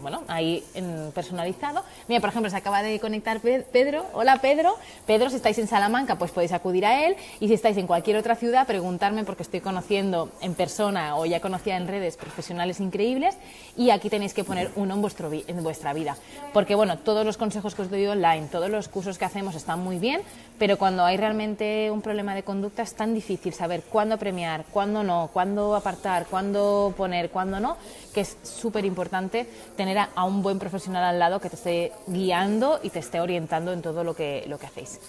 bueno, 0.00 0.22
ahí 0.28 0.62
en 0.74 1.10
personalizado. 1.12 1.82
Mira, 2.06 2.20
por 2.20 2.30
ejemplo, 2.30 2.48
se 2.48 2.56
acaba 2.56 2.82
de 2.82 3.00
conectar 3.00 3.40
Pedro. 3.40 4.06
Hola 4.12 4.36
Pedro. 4.40 4.76
Pedro, 5.06 5.28
si 5.28 5.36
estáis 5.36 5.58
en 5.58 5.66
Salamanca, 5.66 6.16
pues 6.16 6.30
podéis 6.30 6.52
acudir 6.52 6.86
a 6.86 7.04
él. 7.04 7.16
Y 7.40 7.48
si 7.48 7.54
estáis 7.54 7.76
en 7.76 7.88
cualquier 7.88 8.16
otra 8.16 8.36
ciudad, 8.36 8.66
preguntarme 8.66 9.24
porque 9.24 9.42
estoy 9.42 9.60
conociendo 9.60 10.30
en 10.40 10.54
persona 10.54 11.16
o 11.16 11.26
ya 11.26 11.40
conocía 11.40 11.76
en 11.76 11.88
redes 11.88 12.16
profesionales 12.16 12.78
increíbles. 12.78 13.36
Y 13.76 13.90
aquí 13.90 14.08
tenéis 14.08 14.32
que 14.32 14.44
poner 14.44 14.70
uno 14.76 14.94
en, 14.94 15.02
vuestro, 15.02 15.28
en 15.32 15.62
vuestra 15.64 15.92
vida. 15.92 16.16
Porque, 16.52 16.76
bueno, 16.76 16.98
todos 16.98 17.26
los 17.26 17.36
consejos 17.36 17.74
que 17.74 17.82
os 17.82 17.90
doy 17.90 18.06
online, 18.06 18.46
todos 18.52 18.70
los 18.70 18.86
cursos 18.86 19.18
que 19.18 19.24
hacemos 19.24 19.56
están 19.56 19.80
muy 19.80 19.98
bien, 19.98 20.22
pero 20.60 20.78
cuando 20.78 21.04
hay 21.04 21.16
realmente 21.16 21.90
un 21.90 22.02
problema 22.02 22.27
de 22.34 22.42
conducta 22.42 22.82
es 22.82 22.94
tan 22.94 23.14
difícil 23.14 23.52
saber 23.52 23.82
cuándo 23.82 24.18
premiar, 24.18 24.64
cuándo 24.72 25.02
no, 25.02 25.30
cuándo 25.32 25.74
apartar, 25.74 26.26
cuándo 26.26 26.94
poner, 26.96 27.30
cuándo 27.30 27.60
no, 27.60 27.76
que 28.12 28.22
es 28.22 28.36
súper 28.42 28.84
importante 28.84 29.46
tener 29.76 29.98
a, 29.98 30.24
un 30.24 30.42
buen 30.42 30.58
profesional 30.58 31.04
al 31.04 31.18
lado 31.18 31.40
que 31.40 31.50
te 31.50 31.56
esté 31.56 31.92
guiando 32.06 32.80
y 32.82 32.90
te 32.90 32.98
esté 32.98 33.20
orientando 33.20 33.72
en 33.72 33.82
todo 33.82 34.04
lo 34.04 34.14
que, 34.14 34.44
lo 34.48 34.58
que 34.58 34.66
hacéis. 34.66 35.00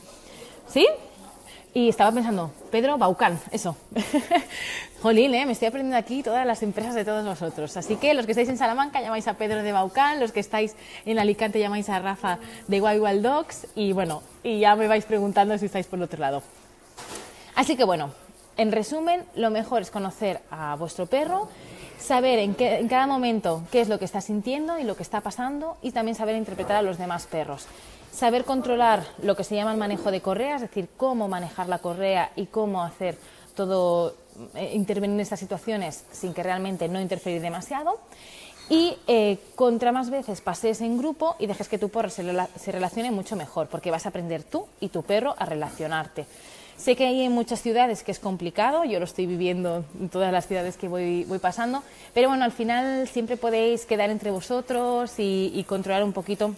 ¿Sí? 0.67 0.87
Y 1.71 1.89
estaba 1.89 2.11
pensando, 2.11 2.51
Pedro 2.71 2.97
Baucán, 2.97 3.39
eso. 3.51 3.77
Jolín, 5.01 5.35
¿eh? 5.35 5.45
me 5.45 5.51
estoy 5.51 5.67
aprendiendo 5.67 5.97
aquí 5.97 6.23
todas 6.23 6.45
las 6.45 6.63
empresas 6.63 6.95
de 6.95 7.05
todos 7.05 7.23
vosotros. 7.23 7.77
Así 7.77 7.95
que 7.95 8.15
los 8.15 8.25
que 8.25 8.31
estáis 8.31 8.49
en 8.49 8.57
Salamanca 8.57 9.01
llamáis 9.01 9.27
a 9.27 9.35
Pedro 9.35 9.61
de 9.61 9.71
Baucán, 9.71 10.19
los 10.19 10.31
que 10.31 10.39
estáis 10.39 10.75
en 11.05 11.19
Alicante 11.19 11.59
llamáis 11.59 11.87
a 11.89 11.99
Rafa 11.99 12.39
de 12.67 12.81
Wild 12.81 13.01
Wild 13.01 13.21
Dogs 13.21 13.67
y 13.75 13.93
bueno, 13.93 14.23
y 14.43 14.59
ya 14.59 14.75
me 14.75 14.87
vais 14.87 15.05
preguntando 15.05 15.57
si 15.59 15.67
estáis 15.67 15.85
por 15.85 15.99
el 15.99 16.03
otro 16.03 16.19
lado. 16.19 16.41
Así 17.59 17.75
que 17.75 17.83
bueno, 17.83 18.11
en 18.55 18.71
resumen, 18.71 19.25
lo 19.35 19.49
mejor 19.49 19.81
es 19.81 19.91
conocer 19.91 20.39
a 20.49 20.77
vuestro 20.77 21.07
perro, 21.07 21.49
saber 21.99 22.39
en, 22.39 22.53
cada 22.53 23.05
momento 23.05 23.63
qué 23.69 23.81
es 23.81 23.89
lo 23.89 23.99
que 23.99 24.05
está 24.05 24.21
sintiendo 24.21 24.79
y 24.79 24.85
lo 24.85 24.95
que 24.95 25.03
está 25.03 25.19
pasando 25.19 25.75
y 25.81 25.91
también 25.91 26.15
saber 26.15 26.37
interpretar 26.37 26.77
a 26.77 26.81
los 26.81 26.97
demás 26.97 27.27
perros. 27.27 27.67
Saber 28.13 28.45
controlar 28.45 29.03
lo 29.23 29.35
que 29.35 29.43
se 29.43 29.55
llama 29.55 29.73
el 29.73 29.77
manejo 29.77 30.09
de 30.09 30.21
correa, 30.21 30.55
es 30.55 30.61
decir, 30.61 30.87
cómo 30.95 31.27
manejar 31.27 31.67
la 31.67 31.79
correa 31.79 32.31
y 32.37 32.45
cómo 32.45 32.81
hacer 32.81 33.17
todo, 33.57 34.15
eh, 34.55 34.71
intervenir 34.73 35.15
en 35.15 35.19
estas 35.19 35.41
situaciones 35.41 36.05
sin 36.13 36.33
que 36.33 36.43
realmente 36.43 36.87
no 36.87 37.01
interferir 37.01 37.41
demasiado. 37.41 37.99
Y 38.69 38.95
eh, 39.05 39.37
contra 39.55 39.91
más 39.91 40.09
veces 40.09 40.39
pases 40.39 40.79
en 40.79 40.97
grupo 40.97 41.35
y 41.39 41.47
dejes 41.47 41.67
que 41.67 41.77
tu 41.77 41.89
perro 41.89 42.09
se 42.09 42.71
relacione 42.71 43.11
mucho 43.11 43.35
mejor, 43.35 43.67
porque 43.67 43.91
vas 43.91 44.05
a 44.05 44.09
aprender 44.09 44.43
tú 44.43 44.65
y 44.79 44.87
tu 44.87 45.03
perro 45.03 45.35
a 45.37 45.45
relacionarte. 45.45 46.25
Sé 46.79 46.95
que 46.95 47.05
hay 47.05 47.23
en 47.23 47.33
muchas 47.33 47.61
ciudades 47.61 48.03
que 48.03 48.11
es 48.13 48.19
complicado, 48.19 48.85
yo 48.85 48.99
lo 48.99 49.05
estoy 49.05 49.25
viviendo 49.25 49.83
en 49.99 50.07
todas 50.07 50.31
las 50.31 50.47
ciudades 50.47 50.77
que 50.77 50.87
voy, 50.87 51.25
voy 51.25 51.37
pasando, 51.37 51.83
pero 52.13 52.29
bueno, 52.29 52.45
al 52.45 52.53
final 52.53 53.05
siempre 53.09 53.35
podéis 53.35 53.85
quedar 53.85 54.09
entre 54.09 54.31
vosotros 54.31 55.15
y, 55.17 55.65
controlar 55.67 56.05
un 56.05 56.13
poquito 56.13 56.55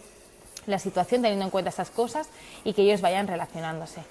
la 0.68 0.78
situación 0.78 1.24
teniendo 1.24 1.46
en 1.46 1.50
cuenta 1.50 1.72
estas 1.72 1.90
cosas 1.90 2.30
y 2.64 2.74
que 2.74 2.84
ellos 2.84 3.02
vayan 3.02 3.28
relacionándose. 3.28 4.02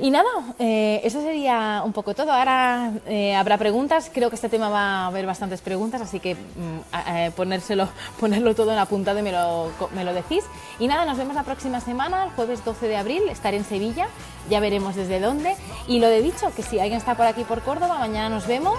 Y 0.00 0.10
nada, 0.10 0.28
eh, 0.60 1.00
eso 1.02 1.20
sería 1.20 1.82
un 1.84 1.92
poco 1.92 2.14
todo. 2.14 2.32
Ahora 2.32 2.92
eh, 3.06 3.34
habrá 3.34 3.58
preguntas. 3.58 4.10
Creo 4.14 4.30
que 4.30 4.36
este 4.36 4.48
tema 4.48 4.68
va 4.68 4.80
a 4.80 5.06
haber 5.08 5.26
bastantes 5.26 5.60
preguntas, 5.60 6.00
así 6.00 6.20
que 6.20 6.34
mm, 6.34 7.32
ponérselo, 7.34 7.88
ponerlo 8.20 8.54
todo 8.54 8.72
en 8.72 8.78
apuntado 8.78 9.18
y 9.18 9.22
me 9.22 9.32
lo, 9.32 9.72
me 9.94 10.04
lo 10.04 10.14
decís. 10.14 10.44
Y 10.78 10.86
nada, 10.86 11.04
nos 11.04 11.18
vemos 11.18 11.34
la 11.34 11.42
próxima 11.42 11.80
semana, 11.80 12.24
el 12.24 12.30
jueves 12.30 12.64
12 12.64 12.86
de 12.86 12.96
abril. 12.96 13.22
Estaré 13.28 13.56
en 13.56 13.64
Sevilla, 13.64 14.06
ya 14.48 14.60
veremos 14.60 14.94
desde 14.94 15.18
dónde. 15.18 15.56
Y 15.88 15.98
lo 15.98 16.08
de 16.08 16.22
dicho, 16.22 16.52
que 16.54 16.62
si 16.62 16.78
alguien 16.78 16.98
está 16.98 17.16
por 17.16 17.26
aquí 17.26 17.42
por 17.42 17.62
Córdoba, 17.62 17.98
mañana 17.98 18.28
nos 18.28 18.46
vemos 18.46 18.78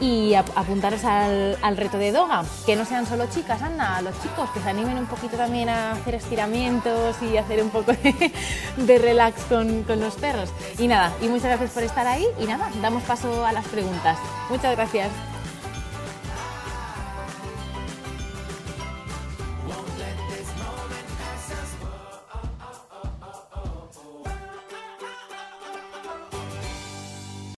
y 0.00 0.34
apuntaros 0.34 1.04
al, 1.04 1.76
reto 1.76 1.98
de 1.98 2.12
Doga, 2.12 2.44
que 2.66 2.76
no 2.76 2.84
sean 2.84 3.06
solo 3.06 3.26
chicas, 3.26 3.62
anda, 3.62 4.00
los 4.02 4.20
chicos 4.22 4.50
que 4.50 4.60
se 4.60 4.70
animen 4.70 4.98
un 4.98 5.06
poquito 5.06 5.36
también 5.36 5.68
a 5.68 5.92
hacer 5.92 6.16
estiramientos 6.16 7.16
y 7.22 7.36
hacer 7.36 7.62
un 7.62 7.70
poco 7.70 7.92
de, 7.92 8.32
de 8.76 8.98
relax 8.98 9.42
con, 9.44 9.82
con 9.84 10.00
los 10.00 10.14
perros. 10.14 10.50
Y 10.78 10.88
nada, 10.88 11.12
y 11.22 11.28
muchas 11.28 11.46
gracias 11.46 11.70
por 11.70 11.82
estar 11.82 12.06
ahí 12.06 12.26
y 12.40 12.44
nada, 12.44 12.70
damos 12.82 13.02
paso 13.04 13.44
a 13.44 13.52
las 13.52 13.66
preguntas. 13.66 14.18
Muchas 14.50 14.76
gracias. 14.76 15.33